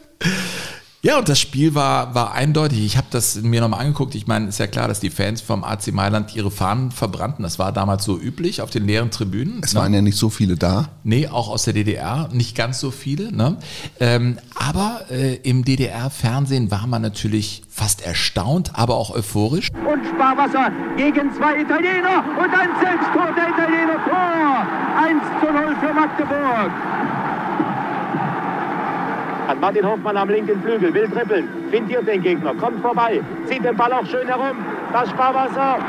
[1.08, 2.86] Ja, und das Spiel war, war eindeutig.
[2.86, 4.13] Ich habe das mir nochmal angeguckt.
[4.13, 7.43] Ich meine, ist ja klar, dass die Fans vom AC Mailand ihre Fahnen verbrannten.
[7.43, 9.62] Das war damals so üblich auf den leeren Tribünen.
[9.63, 9.80] Es ne?
[9.80, 10.89] waren ja nicht so viele da.
[11.06, 13.32] Nee, auch aus der DDR, nicht ganz so viele.
[13.32, 13.56] Ne?
[14.02, 19.70] Ähm, aber äh, im DDR-Fernsehen war man natürlich fast erstaunt, aber auch euphorisch.
[19.72, 24.67] und Sparwasser gegen zwei Italiener und ein Selbsttor der Italiener Tor.
[24.98, 27.27] 1 zu 0 für Magdeburg.
[29.58, 33.76] Hat Martin Hoffmann am linken Flügel, will trippeln, findiert den Gegner, kommt vorbei, zieht den
[33.76, 34.56] Ball auch schön herum.
[34.93, 35.80] Das Sparwasser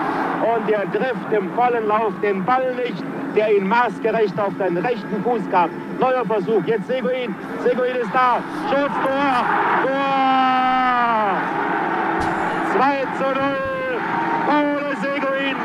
[0.40, 3.04] und er trifft im vollen Lauf den Ball nicht,
[3.37, 5.68] der ihn maßgerecht auf den rechten Fuß gab.
[6.00, 8.38] Neuer Versuch, jetzt Seguin, Seguin ist da,
[8.70, 9.44] Schuss, Tor,
[9.83, 9.98] Tor!
[12.72, 13.35] 2 zu 0.
[14.46, 15.57] Paolo Seguin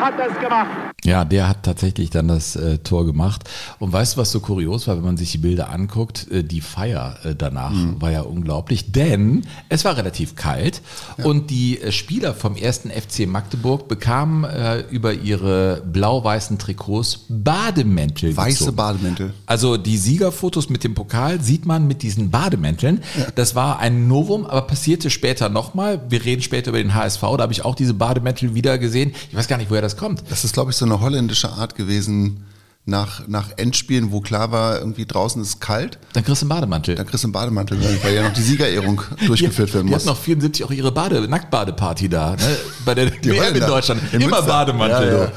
[0.00, 0.89] hat das gemacht.
[1.10, 3.42] Ja, der hat tatsächlich dann das äh, Tor gemacht.
[3.80, 6.30] Und weißt du, was so kurios war, wenn man sich die Bilder anguckt?
[6.30, 10.82] Äh, die Feier äh, danach war ja unglaublich, denn es war relativ kalt
[11.24, 18.36] und die äh, Spieler vom ersten FC Magdeburg bekamen äh, über ihre blau-weißen Trikots Bademäntel.
[18.36, 18.76] Weiße gezogen.
[18.76, 19.34] Bademäntel.
[19.46, 23.02] Also die Siegerfotos mit dem Pokal sieht man mit diesen Bademänteln.
[23.34, 26.00] Das war ein Novum, aber passierte später nochmal.
[26.08, 29.12] Wir reden später über den HSV, da habe ich auch diese Bademäntel wieder gesehen.
[29.28, 30.22] Ich weiß gar nicht, woher das kommt.
[30.30, 32.44] Das ist, glaube ich, so eine holländische Art gewesen
[32.86, 35.98] nach, nach Endspielen, wo klar war, irgendwie draußen ist es kalt.
[36.14, 36.94] Dann kriegst du einen Bademantel.
[36.96, 40.02] Dann kriegst du einen Bademantel, weil ja noch die Siegerehrung durchgeführt werden Die muss.
[40.02, 42.56] hatten noch 74 auch ihre Bade, Nacktbadeparty da, ne?
[42.84, 43.60] bei der WM in.
[43.60, 44.00] Deutschland.
[44.12, 44.46] In Immer Münster.
[44.46, 45.12] Bademantel.
[45.12, 45.32] Ja, ja.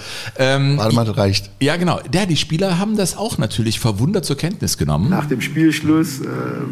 [0.56, 1.52] Ähm, Bademantel reicht.
[1.60, 2.00] ja, genau.
[2.12, 5.10] Ja, die Spieler haben das auch natürlich verwundert zur Kenntnis genommen.
[5.10, 6.26] Nach dem Spielschluss äh,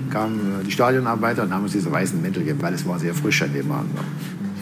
[0.10, 3.14] kamen äh, die Stadionarbeiter und haben uns diese weißen Mäntel gegeben, weil es war sehr
[3.14, 3.94] frisch an dem Abend.
[3.94, 4.04] noch.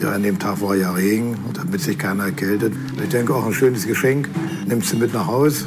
[0.00, 2.72] Ja, an dem Tag war ja Regen und damit sich keiner erkältet.
[3.02, 4.28] Ich denke auch ein schönes Geschenk.
[4.66, 5.66] Nimmst du mit nach Haus.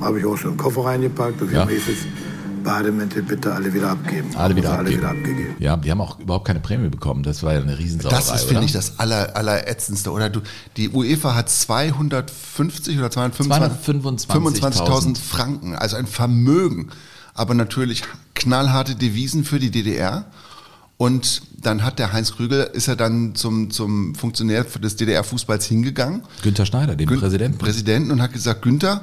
[0.00, 1.40] Habe ich auch schon einen Koffer reingepackt.
[1.42, 1.64] Und Ja.
[1.64, 1.68] ja.
[1.68, 1.96] hieß es,
[2.62, 4.28] Bademäntel bitte alle wieder abgeben.
[4.36, 5.04] Alle wieder Also abgeben.
[5.04, 5.56] alle wieder abgegeben.
[5.58, 7.24] Ja, die haben auch überhaupt keine Prämie bekommen.
[7.24, 10.12] Das war ja eine Riesensauerei, Das ist, finde ich, das aller, allerätzendste.
[10.12, 10.40] Oder du,
[10.76, 16.90] die UEFA hat 250 oder 225 225.000 25.000 Franken, also ein Vermögen.
[17.34, 20.26] Aber natürlich knallharte Devisen für die DDR.
[21.02, 26.22] Und dann hat der Heinz Krügel, ist er dann zum, zum Funktionär des DDR-Fußballs hingegangen.
[26.42, 27.58] Günther Schneider, dem Gün- Präsidenten.
[27.58, 29.00] Präsidenten und hat gesagt, Günther,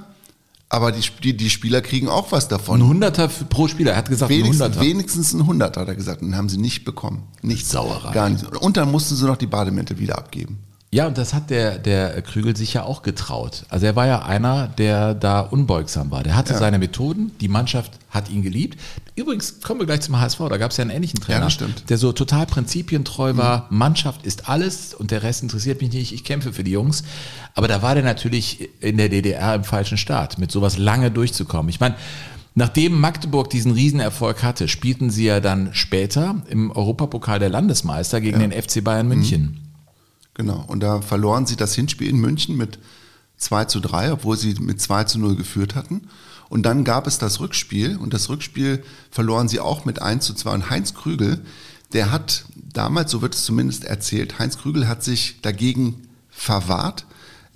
[0.69, 2.88] aber die, die, die Spieler kriegen auch was Ein davon.
[2.88, 3.91] Hunderter für- pro Spieler.
[3.91, 4.81] Er hat gesagt, ein Wenigstens, Hunderter.
[4.85, 6.21] wenigstens ein Hunderter, hat er gesagt.
[6.21, 7.23] Und haben sie nicht bekommen.
[7.41, 7.69] Nichts.
[7.71, 8.13] Sauerei.
[8.13, 8.45] Gar nichts.
[8.47, 10.59] Und dann mussten sie noch die Bademäntel wieder abgeben.
[10.91, 13.63] Ja, und das hat der, der Krügel sich ja auch getraut.
[13.69, 16.23] Also er war ja einer, der da unbeugsam war.
[16.23, 16.60] Der hatte Ja.
[16.60, 18.80] seine Methoden, die Mannschaft hat ihn geliebt.
[19.15, 21.84] Übrigens kommen wir gleich zum HSV, da gab es ja einen ähnlichen Trainer, das stimmt.
[21.84, 21.88] Mhm.
[21.88, 23.67] der so total prinzipientreu war.
[23.69, 27.04] Mannschaft ist alles und der Rest interessiert mich nicht, ich kämpfe für die Jungs.
[27.54, 31.69] Aber da war der natürlich in der DDR im falschen Staat, mit sowas lange durchzukommen.
[31.69, 31.95] Ich meine,
[32.56, 38.39] Nachdem Magdeburg diesen Riesenerfolg hatte, spielten sie ja dann später im Europapokal der Landesmeister gegen
[38.39, 39.68] den FC Bayern München.
[40.39, 40.63] Genau.
[40.67, 42.80] Und da verloren sie das Hinspiel in München mit
[43.39, 46.08] 2 zu 3, obwohl sie mit 2 zu 0 geführt hatten.
[46.47, 50.34] Und dann gab es das Rückspiel und das Rückspiel verloren sie auch mit 1 zu
[50.34, 50.52] 2.
[50.52, 51.41] Und Heinz Krügel,
[51.91, 57.06] der hat damals, so wird es zumindest erzählt, Heinz Krügel hat sich dagegen verwahrt,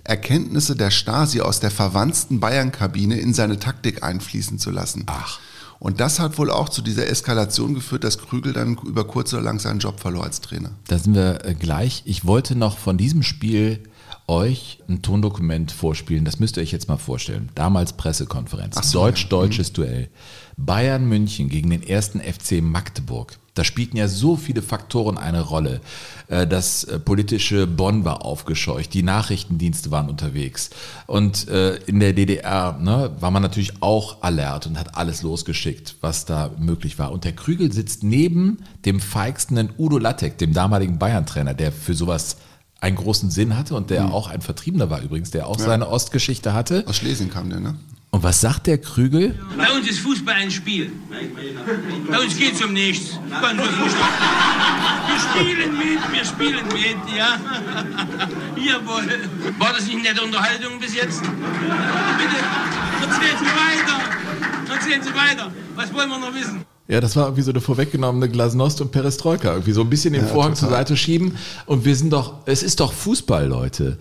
[0.04, 5.04] Erkenntnisse der Stasi aus der verwandten Bayern-Kabine in seine Taktik einfließen zu lassen.
[5.06, 5.40] Ach.
[5.84, 9.42] Und das hat wohl auch zu dieser Eskalation geführt, dass Krügel dann über kurz oder
[9.42, 10.70] lang seinen Job verlor als Trainer.
[10.88, 12.00] Da sind wir äh, gleich.
[12.06, 13.80] Ich wollte noch von diesem Spiel
[14.26, 16.24] euch ein Tondokument vorspielen.
[16.24, 17.50] Das müsst ihr euch jetzt mal vorstellen.
[17.54, 18.76] Damals Pressekonferenz.
[18.82, 20.08] so, Deutsch-deutsches Duell.
[20.56, 23.38] Bayern München gegen den ersten FC Magdeburg.
[23.54, 25.80] Da spielten ja so viele Faktoren eine Rolle.
[26.28, 30.70] Äh, Das äh, politische Bonn war aufgescheucht, die Nachrichtendienste waren unterwegs.
[31.06, 35.96] Und äh, in der DDR ne, war man natürlich auch alert und hat alles losgeschickt,
[36.00, 37.12] was da möglich war.
[37.12, 42.36] Und der Krügel sitzt neben dem feigsten Udo Lattek, dem damaligen Bayern-Trainer, der für sowas
[42.84, 46.52] einen großen Sinn hatte und der auch ein Vertriebener war übrigens, der auch seine Ostgeschichte
[46.52, 46.84] hatte.
[46.86, 47.76] Aus Schlesien kam der, ne?
[48.10, 49.40] Und was sagt der Krügel?
[49.56, 50.92] Bei uns ist Fußball ein Spiel.
[52.10, 53.12] Bei uns geht's um nichts.
[53.12, 53.54] Fußball.
[55.08, 57.40] Wir spielen mit, wir spielen mit, ja.
[58.56, 59.08] Jawohl.
[59.58, 61.22] War das nicht eine nette Unterhaltung bis jetzt?
[61.22, 62.38] Bitte,
[63.00, 64.74] erzählen Sie weiter.
[64.74, 65.50] Erzählen Sie weiter.
[65.74, 66.64] Was wollen wir noch wissen?
[66.86, 69.52] Ja, das war irgendwie so eine vorweggenommene Glasnost und Perestroika.
[69.52, 71.36] Irgendwie so ein bisschen den Vorhang zur Seite schieben.
[71.66, 73.98] Und wir sind doch, es ist doch Fußball, Leute.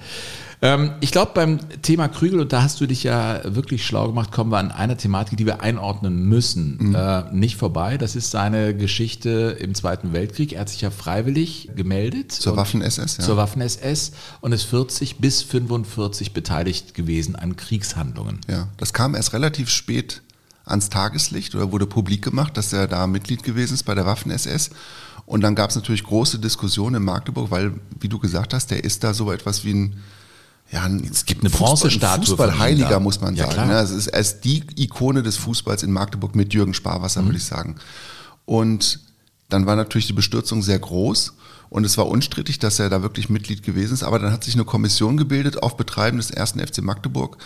[0.62, 4.32] Ähm, ich glaube, beim Thema Krügel, und da hast du dich ja wirklich schlau gemacht,
[4.32, 7.98] kommen wir an einer Thematik, die wir einordnen müssen, äh, nicht vorbei.
[7.98, 10.54] Das ist seine Geschichte im Zweiten Weltkrieg.
[10.54, 12.32] Er hat sich ja freiwillig gemeldet.
[12.32, 13.24] Zur Waffen-SS, ja.
[13.24, 18.40] Zur Waffen-SS und ist 40 bis 45 beteiligt gewesen an Kriegshandlungen.
[18.50, 20.22] Ja, das kam erst relativ spät
[20.66, 24.70] ans Tageslicht oder wurde publik gemacht, dass er da Mitglied gewesen ist bei der Waffen-SS.
[25.26, 28.84] Und dann gab es natürlich große Diskussionen in Magdeburg, weil, wie du gesagt hast, der
[28.84, 29.98] ist da so etwas wie ein,
[30.72, 33.54] ja, ein, Es gibt eine Bronzestatue Fußballheiliger, muss man Ja, sagen.
[33.56, 33.66] klar.
[33.68, 33.78] ne?
[33.78, 37.26] Also es ist, er ist die Ikone des Fußballs in Magdeburg mit Jürgen Sparwasser, Mhm.
[37.28, 37.76] würde ich sagen.
[38.46, 39.00] Und
[39.50, 41.34] dann war natürlich die Bestürzung sehr groß.
[41.74, 44.04] Und es war unstrittig, dass er da wirklich Mitglied gewesen ist.
[44.04, 47.38] Aber dann hat sich eine Kommission gebildet auf Betreiben des ersten FC Magdeburg,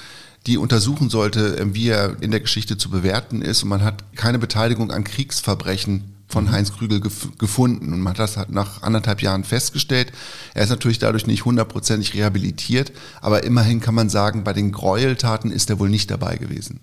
[0.48, 3.63] die untersuchen sollte, äh, wie er in der Geschichte zu bewerten ist.
[3.63, 7.94] Und man hat keine Beteiligung an Kriegsverbrechen von Heinz Krügel gef gefunden.
[7.94, 10.12] Und man hat das halt nach anderthalb Jahren festgestellt.
[10.54, 15.52] Er ist natürlich dadurch nicht hundertprozentig rehabilitiert, aber immerhin kann man sagen, bei den Gräueltaten
[15.52, 16.82] ist er wohl nicht dabei gewesen.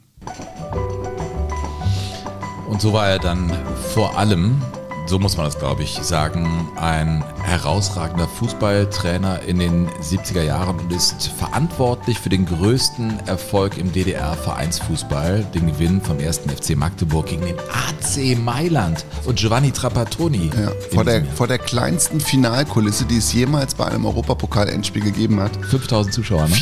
[2.67, 3.53] Und so war er dann
[3.93, 4.63] vor allem,
[5.07, 10.93] so muss man das glaube ich sagen, ein herausragender Fußballtrainer in den 70er Jahren und
[10.93, 16.41] ist verantwortlich für den größten Erfolg im DDR-Vereinsfußball, den Gewinn vom 1.
[16.41, 20.51] FC Magdeburg gegen den AC Mailand und Giovanni Trapattoni.
[20.59, 25.57] Ja, vor, der, vor der kleinsten Finalkulisse, die es jemals bei einem Europapokal-Endspiel gegeben hat.
[25.67, 26.55] 5000 Zuschauer, ne?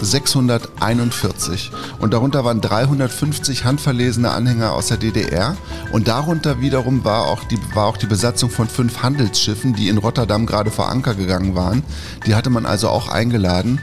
[0.00, 5.56] 4641 und darunter waren 350 handverlesene Anhänger aus der DDR
[5.92, 9.98] und darunter wiederum war auch die, war auch die Besatzung von fünf Handelsschiffen, die in
[9.98, 11.82] Rotterdam gerade vor Anker gegangen waren.
[12.26, 13.80] Die hatte man also auch eingeladen.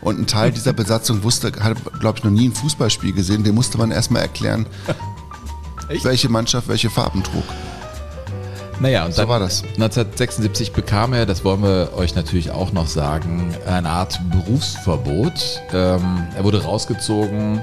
[0.00, 3.44] Und ein Teil dieser Besatzung wusste, hat, glaube ich, noch nie ein Fußballspiel gesehen.
[3.44, 4.64] Dem musste man erstmal erklären,
[6.02, 7.44] welche Mannschaft welche Farben trug.
[8.80, 9.62] Naja, und So war das.
[9.62, 15.60] 1976 bekam er, das wollen wir euch natürlich auch noch sagen, eine Art Berufsverbot.
[15.74, 17.60] Ähm, er wurde rausgezogen.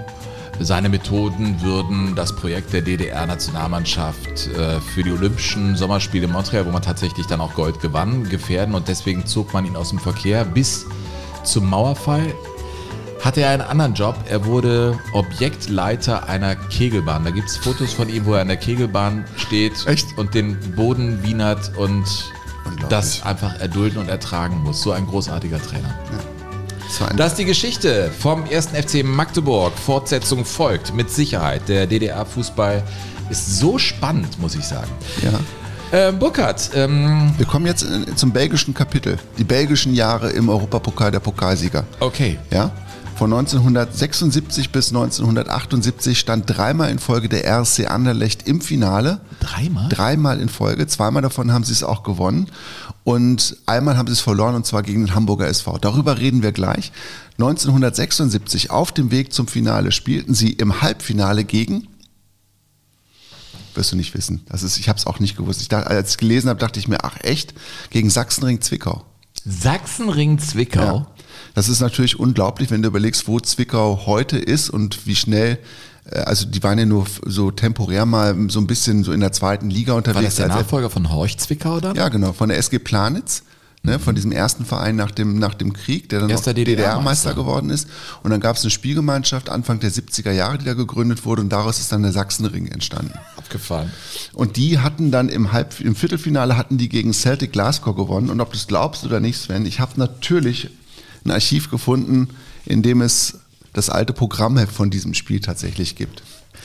[0.59, 6.71] Seine Methoden würden das Projekt der DDR-Nationalmannschaft äh, für die Olympischen Sommerspiele in Montreal, wo
[6.71, 8.75] man tatsächlich dann auch Gold gewann, gefährden.
[8.75, 10.85] Und deswegen zog man ihn aus dem Verkehr bis
[11.43, 12.31] zum Mauerfall
[13.23, 14.15] hatte er einen anderen Job.
[14.29, 17.23] Er wurde Objektleiter einer Kegelbahn.
[17.23, 20.17] Da gibt es Fotos von ihm, wo er an der Kegelbahn steht Echt?
[20.17, 22.05] und den Boden wienert und
[22.89, 24.81] das einfach erdulden und ertragen muss.
[24.81, 25.93] So ein großartiger Trainer.
[27.09, 28.67] Ein Das ist die Geschichte vom 1.
[28.67, 29.73] FC Magdeburg.
[29.77, 31.67] Fortsetzung folgt mit Sicherheit.
[31.67, 32.83] Der DDR-Fußball
[33.29, 34.91] ist so spannend, muss ich sagen.
[35.21, 35.39] ja.
[35.93, 39.17] Ähm, Burkhard, ähm, Wir kommen jetzt in, zum belgischen Kapitel.
[39.37, 41.85] Die belgischen Jahre im Europapokal der Pokalsieger.
[42.01, 42.37] okay.
[42.51, 42.71] Ja?
[43.17, 49.21] Von 1976 bis 1978 stand dreimal in Folge der RSC Anderlecht im Finale.
[49.39, 49.89] Dreimal?
[49.89, 50.85] Dreimal in Folge.
[50.85, 52.45] Zweimal davon haben sie es auch gewonnen.
[53.03, 55.79] Und einmal haben sie es verloren und zwar gegen den Hamburger SV.
[55.79, 56.91] Darüber reden wir gleich.
[57.39, 61.87] 1976 auf dem Weg zum Finale spielten sie im Halbfinale gegen
[63.73, 64.41] wirst du nicht wissen.
[64.49, 65.61] Das ist, ich habe es auch nicht gewusst.
[65.61, 67.53] Ich dachte, als ich gelesen habe, dachte ich mir, ach echt,
[67.91, 69.05] gegen Sachsenring Zwickau.
[69.45, 70.81] Sachsenring Zwickau.
[70.81, 71.07] Ja.
[71.53, 75.57] Das ist natürlich unglaublich, wenn du überlegst, wo Zwickau heute ist und wie schnell
[76.11, 79.31] äh, also die waren ja nur so temporär mal so ein bisschen so in der
[79.31, 80.15] zweiten Liga unterwegs.
[80.15, 81.95] War das der als- Nachfolger von Horch Zwickau dann?
[81.95, 83.43] Ja, genau, von der SG Planitz,
[83.83, 87.69] ne, von diesem ersten Verein nach dem, nach dem Krieg, der dann DDR-Meister DDR-Meister geworden
[87.69, 87.87] ist.
[88.23, 91.49] Und dann gab es eine Spielgemeinschaft Anfang der 70er Jahre, die da gegründet wurde und
[91.49, 93.13] daraus ist dann der Sachsenring entstanden.
[93.37, 93.91] Abgefahren.
[94.33, 98.29] Und die hatten dann im, Halb im Viertelfinale hatten die gegen Celtic Glasgow gewonnen.
[98.29, 100.69] Und ob du es glaubst oder nicht, Sven, ich habe natürlich
[101.25, 102.29] ein Archiv gefunden,
[102.65, 103.35] in dem es
[103.73, 106.23] das alte Programmheft von diesem Spiel tatsächlich gibt.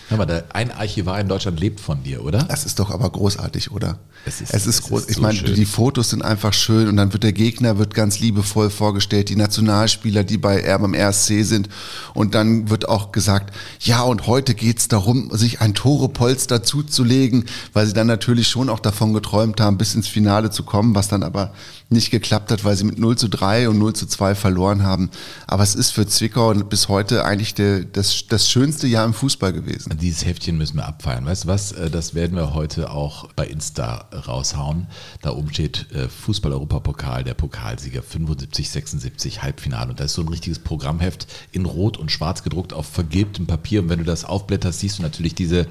[0.08, 2.42] Hör mal, der, ein Archivar in Deutschland lebt von dir, oder?
[2.44, 3.98] Das ist doch aber großartig, oder?
[4.26, 5.00] Es ist- es ist es groß.
[5.02, 5.54] ist ich so meine, schön.
[5.54, 9.36] die Fotos sind einfach schön und dann wird der Gegner wird ganz liebevoll vorgestellt, die
[9.36, 11.68] Nationalspieler, die bei er beim RSC sind
[12.14, 17.86] und dann wird auch gesagt, ja und heute geht's darum, sich ein Torepolster zuzulegen, weil
[17.86, 21.22] sie dann natürlich schon auch davon geträumt haben, bis ins Finale zu kommen, was dann
[21.22, 21.52] aber
[21.92, 25.10] nicht geklappt hat, weil sie mit 0 zu 3 und 0 zu 2 verloren haben.
[25.46, 29.52] Aber es ist für Zwickau bis heute eigentlich der, das, das schönste Jahr im Fußball
[29.52, 29.96] gewesen.
[30.00, 31.26] Dieses Heftchen müssen wir abfeiern.
[31.26, 31.72] Weißt du was?
[31.72, 34.86] Äh, Das werden wir heute auch bei Insta raushauen.
[35.20, 39.90] Da oben steht äh, Fußball-Europapokal, der Pokalsieger 75, 76, Halbfinale.
[39.90, 43.82] Und da ist so ein richtiges Programmheft in Rot und Schwarz gedruckt auf vergilbtem Papier.
[43.82, 45.66] Und wenn du das aufblätterst, siehst du natürlich diese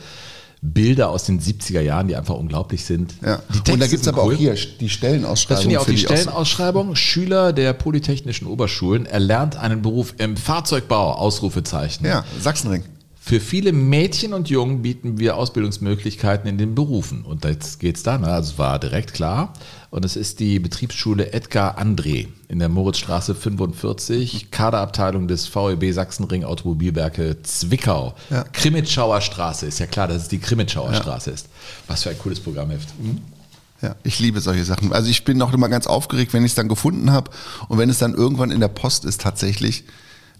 [0.64, 3.16] Bilder aus den 70er Jahren, die einfach unglaublich sind.
[3.26, 3.42] Ja.
[3.66, 4.36] Die und da gibt's sind aber cool.
[4.36, 5.56] auch hier die Stellenausschreibung.
[5.56, 6.96] Das finde ich auch die so- Stellenausschreibung.
[6.96, 12.06] Schüler der Polytechnischen Oberschulen erlernt einen Beruf im Fahrzeugbau, Ausrufezeichen.
[12.06, 12.84] Ja, Sachsenring.
[13.24, 17.22] Für viele Mädchen und Jungen bieten wir Ausbildungsmöglichkeiten in den Berufen.
[17.22, 18.28] Und jetzt geht's da, ne?
[18.28, 19.54] also es war direkt klar.
[19.92, 26.44] Und es ist die Betriebsschule Edgar André in der Moritzstraße 45, Kaderabteilung des VEB Sachsenring
[26.44, 28.16] Automobilwerke Zwickau.
[28.32, 28.44] Ja.
[28.54, 31.48] Krimitschauer Straße, ist ja klar, dass es die Krimitschauer Straße ist.
[31.86, 32.90] Was für ein cooles Programmheft.
[33.84, 34.94] Ja, ich liebe solche Sachen.
[34.94, 37.30] Also ich bin noch immer ganz aufgeregt, wenn ich es dann gefunden habe
[37.68, 39.84] und wenn es dann irgendwann in der Post ist tatsächlich.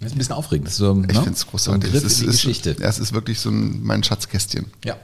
[0.02, 0.68] Das ist ein bisschen aufregend.
[0.68, 1.14] Das ist so, Ich ne?
[1.14, 1.92] finde es So großartig.
[1.92, 2.76] Griff es ist, ist, Geschichte.
[2.80, 4.66] Es ist wirklich so ein, mein Schatzkästchen.
[4.84, 4.98] Ja.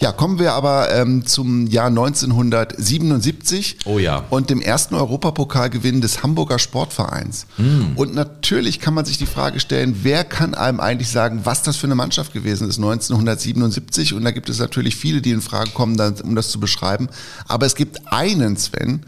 [0.00, 4.24] Ja, kommen wir aber ähm, zum Jahr 1977 Oh ja.
[4.30, 7.46] und dem ersten Europapokalgewinn des Hamburger Sportvereins.
[7.56, 7.92] Hm.
[7.96, 11.76] Und natürlich kann man sich die Frage stellen, wer kann einem eigentlich sagen, was das
[11.76, 14.12] für eine Mannschaft gewesen ist 1977?
[14.12, 17.08] Und da gibt es natürlich viele, die in Frage kommen, um das zu beschreiben.
[17.46, 19.06] Aber es gibt einen Sven,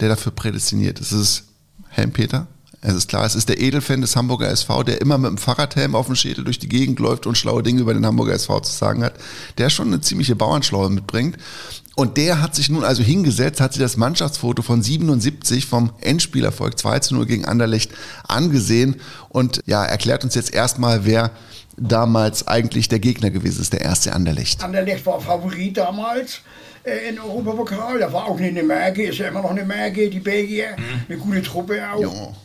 [0.00, 1.12] der dafür prädestiniert ist.
[1.12, 1.44] Es ist
[1.88, 2.46] Helm-Peter.
[2.88, 5.96] Es ist klar, es ist der Edelfan des Hamburger SV, der immer mit dem Fahrradhelm
[5.96, 8.72] auf dem Schädel durch die Gegend läuft und schlaue Dinge über den Hamburger SV zu
[8.72, 9.14] sagen hat,
[9.58, 11.36] der schon eine ziemliche Bauernschlaue mitbringt.
[11.96, 16.78] Und der hat sich nun also hingesetzt, hat sich das Mannschaftsfoto von 77 vom Endspielerfolg
[16.78, 17.90] 2 zu 0 gegen Anderlecht
[18.28, 21.32] angesehen und ja, erklärt uns jetzt erstmal, wer
[21.76, 24.62] damals eigentlich der Gegner gewesen ist, der erste Anderlecht.
[24.62, 26.42] Anderlecht war Favorit damals
[26.84, 27.98] äh, in Europapokal.
[27.98, 30.76] Da war auch eine Merke, ist ja immer noch eine Merke, die Belgier.
[31.08, 32.00] Eine gute Truppe auch.
[32.00, 32.36] Ja.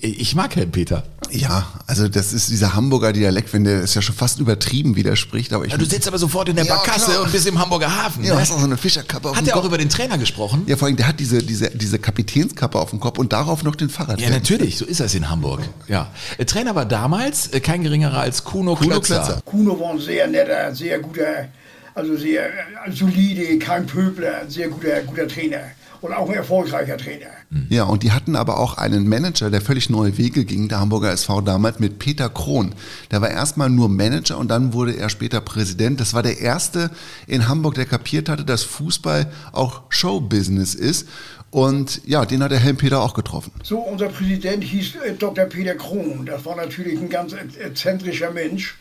[0.00, 1.04] Ich mag Helm Peter.
[1.30, 5.02] Ja, also das ist dieser Hamburger Dialekt, wenn der ist ja schon fast übertrieben, wie
[5.02, 5.52] der spricht.
[5.52, 7.22] Aber ich Ja, du sitzt aber sofort in der Ja, Barkasse klar.
[7.22, 8.24] und bist im Hamburger Hafen.
[8.24, 8.40] ja, ne?
[8.40, 9.66] hast auch so eine Fischerkappe auf Hat dem er auch Kopf.
[9.68, 10.62] über den Trainer gesprochen?
[10.66, 13.76] Ja, vor allem, der hat diese, diese, diese Kapitänskappe auf dem Kopf und darauf noch
[13.76, 14.20] den Fahrrad.
[14.20, 15.60] Ja, natürlich, so ist das in Hamburg.
[15.86, 16.10] Ja.
[16.38, 19.16] Der Trainer war damals äh, kein geringerer als Kuno, Kuno Klötzer.
[19.22, 19.42] Klötzer.
[19.44, 21.48] Kuno war ein sehr netter, sehr guter,
[21.94, 25.60] also sehr äh, solide, kein Pöbler, ein sehr guter, guter Trainer.
[26.00, 27.26] Und auch ein erfolgreicher Trainer.
[27.68, 31.10] Ja, und die hatten aber auch einen Manager, der völlig neue Wege ging, der Hamburger
[31.12, 32.74] SV damals, mit Peter Krohn.
[33.10, 35.98] Der war erstmal nur Manager und dann wurde er später Präsident.
[36.00, 36.90] Das war der erste
[37.26, 41.08] in Hamburg, der kapiert hatte, dass Fußball auch Showbusiness ist.
[41.50, 43.52] Und ja, den hat der Helm Peter auch getroffen.
[43.62, 45.46] So, unser Präsident hieß äh, Dr.
[45.46, 46.26] Peter Krohn.
[46.26, 48.76] Das war natürlich ein ganz ex- exzentrischer Mensch.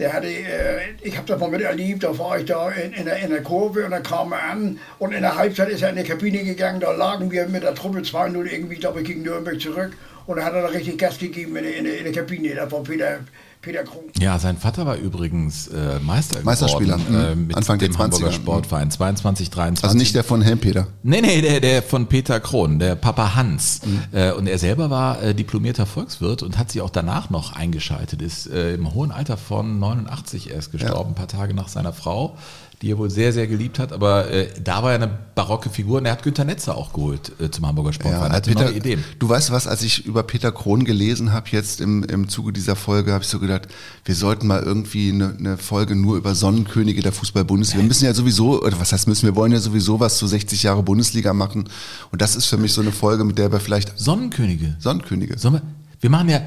[0.00, 3.18] Der hatte, äh, ich habe das mal miterlebt, da war ich da in, in, der,
[3.18, 5.96] in der Kurve und dann kam er an und in der Halbzeit ist er in
[5.96, 9.60] die Kabine gegangen, da lagen wir mit der Truppe 2-0 irgendwie, glaube ich, gegen Nürnberg
[9.60, 9.92] zurück
[10.26, 12.54] und da hat er da richtig Gas gegeben in, der- in, in der Kabine.
[12.54, 13.18] Das war Peter,
[13.62, 14.04] Peter Krohn.
[14.18, 17.42] Ja, sein Vater war übrigens äh, Meister Meisterspieler, geworden, mhm.
[17.42, 19.84] äh, mit Anfang der dem Hamburger 20er, Sportverein 22, 23.
[19.84, 20.86] Also nicht der von Helm Peter.
[21.02, 23.82] Nee, nee, der, der von Peter Krohn, der Papa Hans.
[23.84, 24.02] Mhm.
[24.12, 28.22] Äh, und er selber war äh, diplomierter Volkswirt und hat sich auch danach noch eingeschaltet,
[28.22, 32.36] ist äh, im hohen Alter von 89 erst gestorben, ein paar Tage nach seiner Frau,
[32.82, 33.92] die er wohl sehr, sehr geliebt hat.
[33.92, 37.32] Aber äh, da war er eine barocke Figur und er hat Günter Netzer auch geholt
[37.38, 38.30] äh, zum Hamburger Sportverein.
[38.30, 39.04] er hatte Peter, Ideen.
[39.18, 42.76] Du weißt was, als ich über Peter Krohn gelesen habe, jetzt im, im Zuge dieser
[42.76, 43.68] Folge, habe ich so gedacht,
[44.04, 47.82] wir sollten mal irgendwie eine, eine Folge nur über Sonnenkönige der Fußball-Bundesliga.
[47.82, 50.62] Wir müssen ja sowieso, oder was heißt müssen, wir wollen ja sowieso was zu 60
[50.62, 51.68] Jahre Bundesliga machen.
[52.10, 53.98] Und das ist für mich so eine Folge, mit der wir vielleicht.
[53.98, 54.76] Sonnenkönige.
[54.78, 55.38] Sonnenkönige.
[55.38, 55.62] Sollen wir,
[56.00, 56.40] wir machen ja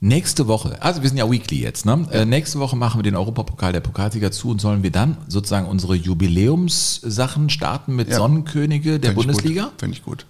[0.00, 2.06] nächste Woche, also wir sind ja weekly jetzt, ne?
[2.12, 5.66] Äh, nächste Woche machen wir den Europapokal der Pokalsieger zu und sollen wir dann sozusagen
[5.66, 8.16] unsere Jubiläumssachen starten mit Ja.
[8.16, 9.70] Sonnenkönige der Fänd Bundesliga?
[9.78, 10.24] Finde ich gut.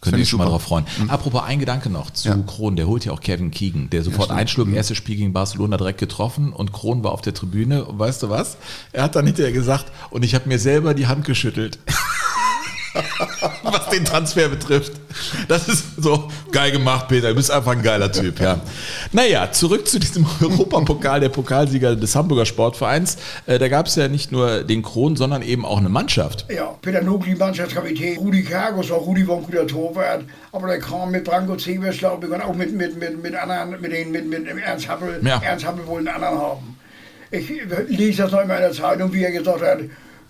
[0.00, 0.86] Könnt ihr euch schon mal drauf freuen.
[1.08, 2.38] Apropos ein Gedanke noch zu Ja.
[2.46, 5.98] Kron, der holt ja auch Kevin Keegan, der sofort einschlug, erstes Spiel gegen Barcelona direkt
[5.98, 8.56] getroffen und Kron war auf der Tribüne und weißt du was?
[8.92, 11.78] Er hat dann hinterher gesagt und ich habe mir selber die Hand geschüttelt.
[13.62, 14.92] was den Transfer betrifft.
[15.48, 17.28] Das ist so geil gemacht, Peter.
[17.28, 18.60] Du bist einfach ein geiler Typ, ja.
[19.12, 23.18] Naja, zurück zu diesem Europapokal der Pokalsieger des Hamburger Sportvereins.
[23.46, 26.46] Äh, da gab es ja nicht nur den Kron, sondern eben auch eine Mannschaft.
[26.50, 31.10] Ja, Peter Nogli, Mannschaftskapitän, Rudi Kargus, auch Rudi war ein guter Torwart, aber der kam
[31.10, 34.28] mit Branko Zebers, glaube ich, und auch mit, mit, mit, mit anderen, mit, den, mit,
[34.28, 35.20] mit Ernst Happel.
[35.24, 35.40] Ja.
[35.42, 36.76] Ernst Happel wollte einen anderen haben.
[37.32, 37.48] Ich
[37.88, 39.78] lese das noch immer in der Zeitung, wie er gesagt hat,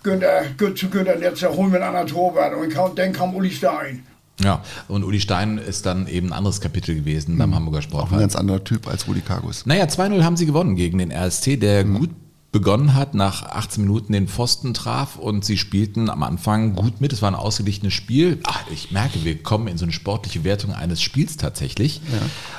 [0.03, 2.53] Günther, Gü- zu Günther Netzer, holen wir einen anderen Torwart.
[2.55, 4.03] Und kam, dann kam Uli Stein.
[4.43, 8.19] Ja, und Uli Stein ist dann eben ein anderes Kapitel gewesen beim Hamburger Auch ein
[8.19, 9.65] ganz anderer Typ als Rudi Kargus.
[9.67, 12.09] Naja, 2-0 haben sie gewonnen gegen den RSC, der gut
[12.51, 17.13] begonnen hat, nach 18 Minuten den Pfosten traf und sie spielten am Anfang gut mit.
[17.13, 18.39] Es war ein ausgeglichenes Spiel.
[18.43, 22.01] Ach, ich merke, wir kommen in so eine sportliche Wertung eines Spiels tatsächlich.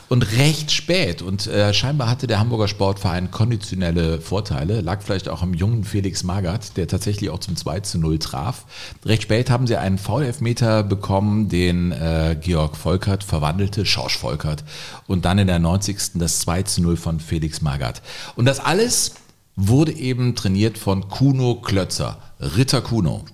[0.08, 1.20] Und recht spät.
[1.20, 4.80] Und äh, scheinbar hatte der Hamburger Sportverein konditionelle Vorteile.
[4.80, 8.64] Lag vielleicht auch am jungen Felix Magath, der tatsächlich auch zum 2 zu 0 traf.
[9.04, 14.64] Recht spät haben sie einen Foul-Elfmeter bekommen, den äh, Georg Volkert verwandelte, Schorsch Volkert.
[15.06, 16.12] Und dann in der 90.
[16.14, 18.00] das 2 zu 0 von Felix Magath.
[18.36, 19.12] Und das alles
[19.56, 23.24] wurde eben trainiert von Kuno Klötzer, Ritter Kuno.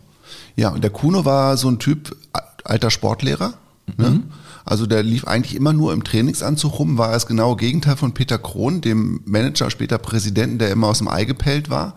[0.56, 2.16] Ja, und der Kuno war so ein Typ,
[2.64, 3.54] alter Sportlehrer.
[3.96, 4.22] Ne?
[4.64, 8.36] Also der lief eigentlich immer nur im Trainingsanzug rum, war das genaue Gegenteil von Peter
[8.36, 11.94] Krohn, dem Manager, später Präsidenten, der immer aus dem Ei gepellt war.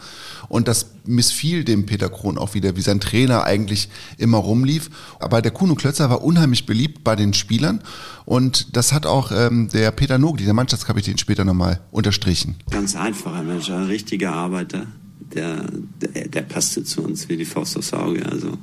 [0.48, 4.90] Und das missfiel dem Peter Krohn auch wieder, wie sein Trainer eigentlich immer rumlief.
[5.20, 7.82] Aber der Kuno Klötzer war unheimlich beliebt bei den Spielern.
[8.26, 12.56] Und das hat auch ähm, der Peter Nogli, der Mannschaftskapitän, später nochmal unterstrichen.
[12.70, 14.88] Ganz einfacher Mensch, ein richtiger Arbeiter.
[15.34, 15.66] Der,
[16.02, 18.26] der, der passte zu uns wie die Faust aufs Auge.
[18.26, 18.58] Also,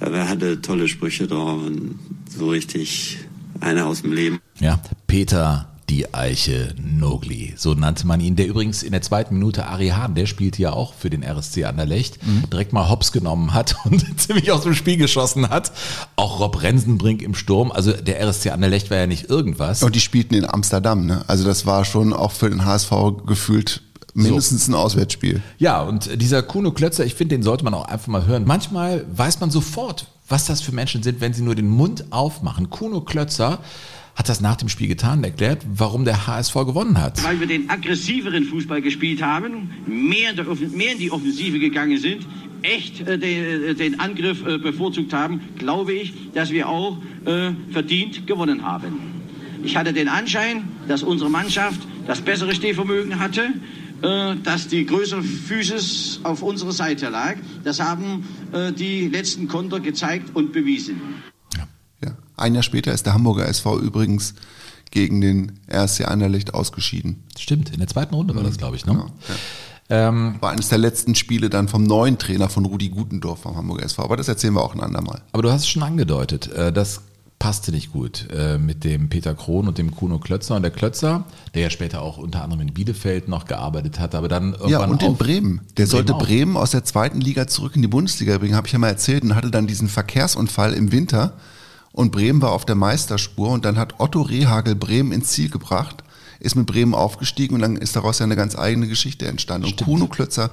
[0.00, 3.18] er hatte tolle Sprüche drauf und so richtig
[3.60, 4.40] einer aus dem Leben.
[4.60, 9.66] Ja, Peter die Eiche Nogli, so nannte man ihn, der übrigens in der zweiten Minute
[9.66, 12.18] Ari Hahn, der spielte ja auch für den RSC Anderlecht,
[12.52, 15.72] direkt mal Hops genommen hat und ziemlich aus dem Spiel geschossen hat.
[16.16, 19.82] Auch Rob Rensenbrink im Sturm, also der RSC Anderlecht war ja nicht irgendwas.
[19.82, 21.06] Und die spielten in Amsterdam.
[21.06, 21.24] Ne?
[21.26, 22.92] Also das war schon auch für den HSV
[23.26, 23.82] gefühlt
[24.14, 25.42] mindestens ein Auswärtsspiel.
[25.58, 28.44] Ja, und dieser Kuno Klötzer, ich finde, den sollte man auch einfach mal hören.
[28.46, 32.68] Manchmal weiß man sofort, was das für Menschen sind, wenn sie nur den Mund aufmachen.
[32.70, 33.60] Kuno Klötzer
[34.18, 37.22] hat das nach dem Spiel getan und erklärt, warum der HSV gewonnen hat.
[37.22, 40.34] Weil wir den aggressiveren Fußball gespielt haben, mehr
[40.72, 42.26] mehr in die Offensive gegangen sind,
[42.62, 47.52] echt äh, den, äh, den Angriff äh, bevorzugt haben, glaube ich, dass wir auch äh,
[47.70, 49.22] verdient gewonnen haben.
[49.62, 53.52] Ich hatte den Anschein, dass unsere Mannschaft das bessere Stehvermögen hatte,
[54.02, 57.36] äh, dass die größere Physis auf unserer Seite lag.
[57.62, 61.00] Das haben äh, die letzten Konter gezeigt und bewiesen.
[62.38, 62.44] Ja.
[62.44, 64.34] Ein Jahr später ist der Hamburger SV übrigens
[64.90, 67.24] gegen den RSC Anderlecht ausgeschieden.
[67.38, 68.86] Stimmt, in der zweiten Runde war das, glaube ich.
[68.86, 68.92] Ne?
[68.94, 69.06] Ja,
[70.08, 73.84] Ähm, War eines der letzten Spiele dann vom neuen Trainer von Rudi Gutendorf vom Hamburger
[73.84, 74.02] SV.
[74.02, 75.22] Aber das erzählen wir auch ein andermal.
[75.32, 77.00] aber du hast es schon angedeutet, äh, das
[77.38, 80.56] passte nicht gut äh, mit dem Peter Krohn und dem Kuno Klötzer.
[80.56, 81.24] Und der Klötzer,
[81.54, 84.84] der ja später auch unter anderem in Bielefeld noch gearbeitet hat, aber dann irgendwann Ja,
[84.84, 85.60] und in Bremen.
[85.76, 86.18] Der sollte auch.
[86.18, 89.22] Bremen aus der zweiten Liga zurück in die Bundesliga bringen, habe ich ja mal erzählt,
[89.22, 91.34] und hatte dann diesen Verkehrsunfall im Winter.
[91.98, 96.04] Und Bremen war auf der Meisterspur und dann hat Otto Rehagel Bremen ins Ziel gebracht,
[96.38, 99.66] ist mit Bremen aufgestiegen und dann ist daraus ja eine ganz eigene Geschichte entstanden.
[99.66, 100.50] Und Kuno Klötzer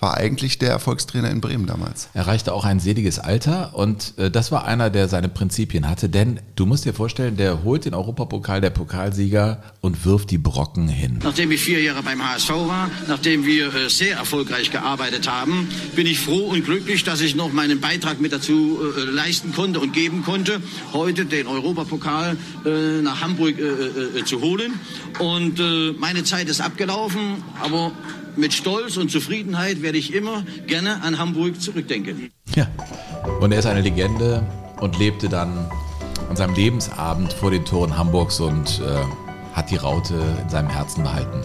[0.00, 2.08] war eigentlich der Erfolgstrainer in Bremen damals.
[2.14, 6.40] erreichte auch ein seliges Alter und äh, das war einer, der seine Prinzipien hatte, denn
[6.56, 11.18] du musst dir vorstellen, der holt den Europapokal der Pokalsieger und wirft die Brocken hin.
[11.22, 16.06] Nachdem ich vier Jahre beim HSV war, nachdem wir äh, sehr erfolgreich gearbeitet haben, bin
[16.06, 19.92] ich froh und glücklich, dass ich noch meinen Beitrag mit dazu äh, leisten konnte und
[19.92, 20.60] geben konnte,
[20.92, 24.78] heute den Europapokal äh, nach Hamburg äh, äh, äh, zu holen.
[25.18, 27.92] Und äh, meine Zeit ist abgelaufen, aber
[28.38, 32.30] mit Stolz und Zufriedenheit werde ich immer gerne an Hamburg zurückdenken.
[32.54, 32.66] Ja.
[33.40, 34.46] Und er ist eine Legende
[34.80, 35.70] und lebte dann
[36.30, 41.02] an seinem Lebensabend vor den Toren Hamburgs und äh, hat die Raute in seinem Herzen
[41.02, 41.42] behalten.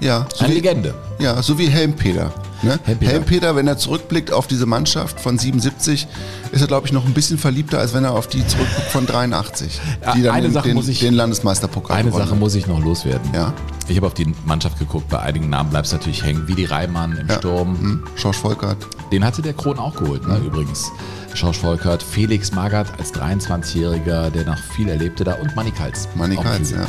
[0.00, 0.94] Ja, so Eine wie, Legende.
[1.18, 2.32] Ja, so wie Helmpeter.
[2.62, 2.78] Ne?
[2.84, 3.12] Helmpeter.
[3.12, 6.06] Helmpeter, wenn er zurückblickt auf diese Mannschaft von 77,
[6.52, 9.06] ist er, glaube ich, noch ein bisschen verliebter, als wenn er auf die zurückguckt von
[9.06, 9.80] 83,
[10.16, 12.80] die dann eine den, Sache den, muss ich- den Landesmeisterpokal Eine Sache muss ich noch
[12.82, 13.30] loswerden.
[13.34, 13.52] Ja.
[13.88, 16.64] Ich habe auf die Mannschaft geguckt, bei einigen Namen bleibst du natürlich hängen, wie die
[16.64, 17.36] Reimann im Ja.
[17.36, 17.78] Sturm.
[17.78, 18.78] Hm, Schorsch Volkert.
[19.12, 20.90] Den hatte der Kron auch geholt, ne, übrigens.
[21.34, 26.08] Schorsch Volkert, Felix Magath als 23-Jähriger, der noch viel erlebte da und Manny Kals.
[26.14, 26.86] Manny Kals, ja.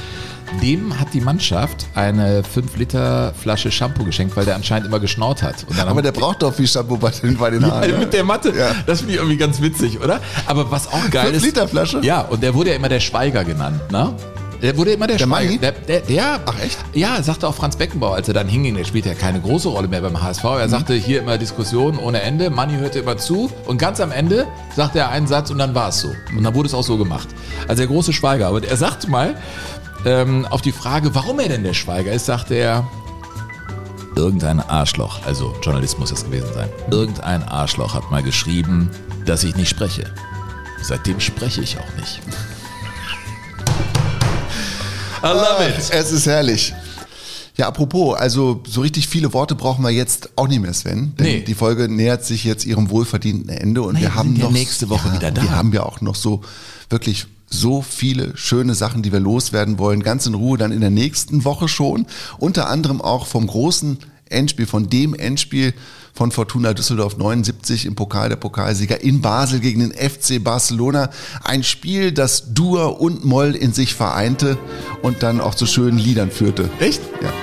[0.61, 5.65] Dem hat die Mannschaft eine 5-Liter-Flasche Shampoo geschenkt, weil der anscheinend immer geschnaut hat.
[5.79, 7.89] Aber der braucht doch viel Shampoo bei den, bei den Haaren.
[7.89, 7.99] ja, ne?
[7.99, 8.53] mit der Matte.
[8.55, 8.71] Ja.
[8.85, 10.19] Das finde ich irgendwie ganz witzig, oder?
[10.45, 11.45] Aber was auch geil Fünf ist.
[11.45, 11.99] Liter Flasche?
[12.03, 14.13] Ja, und der wurde ja immer der Schweiger genannt, ne?
[14.61, 15.57] Der wurde immer der, Der Schweiger.
[15.57, 16.77] Der, der, der, Ach, echt?
[16.93, 19.87] Ja, sagte auch Franz Beckenbauer, als er dann hinging, der spielte ja keine große Rolle
[19.87, 20.43] mehr beim HSV.
[20.43, 20.49] Mhm.
[20.59, 22.49] Er sagte hier immer Diskussionen ohne Ende.
[22.49, 25.89] Manni hörte immer zu und ganz am Ende sagte er einen Satz und dann war
[25.89, 26.09] es so.
[26.35, 27.27] Und dann wurde es auch so gemacht.
[27.67, 28.47] Also der große Schweiger.
[28.47, 29.35] Aber er sagte mal,
[30.05, 32.87] ähm, auf die Frage, warum er denn der Schweiger ist, sagte er,
[34.15, 38.89] Irgendein Arschloch, also Journalist muss es gewesen sein, irgendein Arschloch hat mal geschrieben,
[39.25, 40.05] dass ich nicht spreche.
[40.81, 42.21] Seitdem spreche ich auch nicht.
[45.21, 45.75] I love it.
[45.91, 46.73] Es ist herrlich.
[47.57, 51.13] Ja, apropos, also so richtig viele Worte brauchen wir jetzt auch nicht mehr, Sven.
[51.17, 51.39] Denn Nee.
[51.41, 54.51] die Folge nähert sich jetzt ihrem wohlverdienten Ende und ja, wir wir haben ja noch
[54.51, 55.41] nächste Woche wieder da.
[55.41, 56.41] Wir haben ja auch noch so
[56.89, 57.27] wirklich
[57.59, 61.45] so viele schöne Sachen, die wir loswerden wollen, ganz in Ruhe dann in der nächsten
[61.45, 62.05] Woche schon.
[62.37, 63.97] Unter anderem auch vom großen
[64.29, 65.73] Endspiel, von dem Endspiel
[66.13, 71.09] von Fortuna Düsseldorf 79 im Pokal der Pokalsieger in Basel gegen den FC Barcelona.
[71.43, 74.57] Ein Spiel, das Dur und Moll in sich vereinte
[75.01, 76.69] und dann auch zu schönen Liedern führte.
[76.79, 77.01] Echt?
[77.21, 77.33] Ja.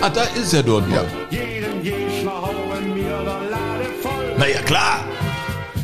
[0.00, 0.80] Ah, da ist er der
[3.50, 4.34] Lade voll.
[4.38, 5.04] Na ja, klar.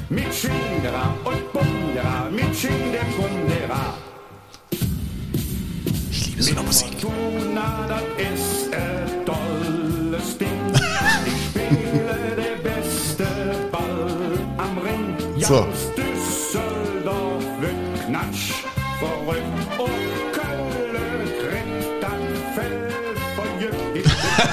[0.08, 1.79] Mit Schindera und Bundera.
[2.62, 2.68] Ich
[6.26, 6.90] liebe so eine Musik.
[7.00, 7.86] Fortuna,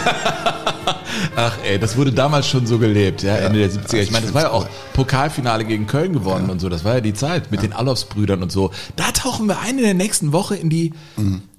[1.36, 3.98] Ach ey, das wurde damals schon so gelebt, ja, Ende der 70er.
[3.98, 6.70] Ich meine, das war ja auch Pokalfinale gegen Köln gewonnen und so.
[6.70, 8.72] Das war ja die Zeit mit den Alofs-Brüdern und so.
[8.96, 10.94] Da tauchen wir ein in der nächsten Woche in die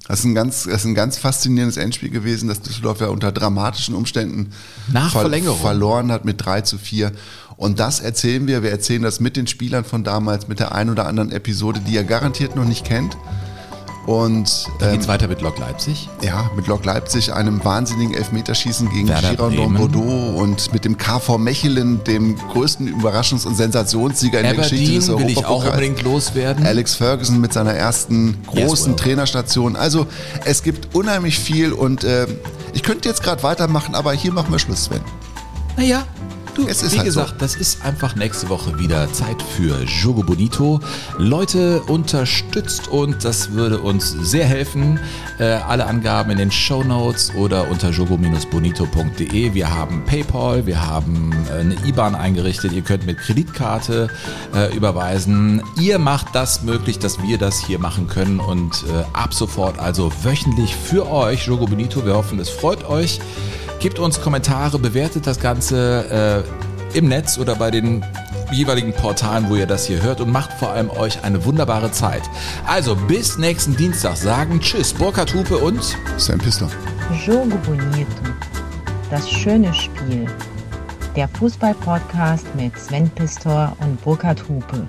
[0.09, 3.31] Das ist ein ganz, das ist ein ganz faszinierendes Endspiel gewesen, das Düsseldorf ja unter
[3.33, 4.53] dramatischen Umständen
[4.93, 5.59] Nach Verlängerung.
[5.61, 7.13] verloren hat mit 3 zu 4.
[7.57, 10.91] Und das erzählen wir, wir erzählen das mit den Spielern von damals, mit der ein
[10.91, 13.17] oder anderen Episode, die ihr garantiert noch nicht kennt.
[14.09, 16.09] Und Dann ähm, geht's weiter mit Lok Leipzig.
[16.23, 19.75] ja, mit Lok Leipzig, einem wahnsinnigen Elfmeterschießen gegen Girondin.
[19.75, 25.11] Bordeaux und mit dem KV Mechelen, dem größten Überraschungs- und Sensationssieger in der Geschichte des
[25.11, 25.75] Aberdeen will ich auch Europapokals.
[25.75, 26.65] unbedingt loswerden.
[26.67, 28.97] Alex Ferguson mit seiner ersten großen well.
[28.97, 29.77] Trainerstation.
[29.77, 30.07] Also
[30.47, 32.27] es gibt unheimlich viel und äh,
[32.73, 35.03] ich könnte jetzt gerade weitermachen, aber hier machen wir Schluss, Sven.
[35.77, 36.05] Naja,
[36.59, 37.35] du, Es ist wie halt gesagt, so.
[37.39, 40.81] das ist einfach nächste Woche wieder Zeit für Jogo Bonito.
[41.17, 44.99] Leute, unterstützt und das würde uns sehr helfen.
[45.39, 49.55] Äh, alle Angaben in den Show Notes oder unter jogo-bonito.de.
[49.55, 52.73] Wir haben PayPal, wir haben äh, eine IBAN eingerichtet.
[52.73, 54.09] Ihr könnt mit Kreditkarte
[54.55, 55.63] äh, überweisen.
[55.81, 60.13] Ihr macht das möglich, dass wir das hier machen können und äh, ab sofort also
[60.23, 62.05] wöchentlich für euch Jogo Bonito.
[62.05, 63.21] Wir hoffen, es freut euch.
[63.81, 66.45] Gebt uns Kommentare, bewertet das Ganze
[66.93, 68.05] äh, im Netz oder bei den
[68.51, 72.23] jeweiligen Portalen, wo ihr das hier hört und macht vor allem euch eine wunderbare Zeit.
[72.67, 76.69] Also bis nächsten Dienstag sagen Tschüss, Burkhard Hupe und Sam Pistler.
[77.25, 78.09] Jogo Bonito.
[79.11, 80.27] Das schöne Spiel.
[81.15, 84.89] Der Fußball-Podcast mit Sven Pistor und Burkhard Hupe.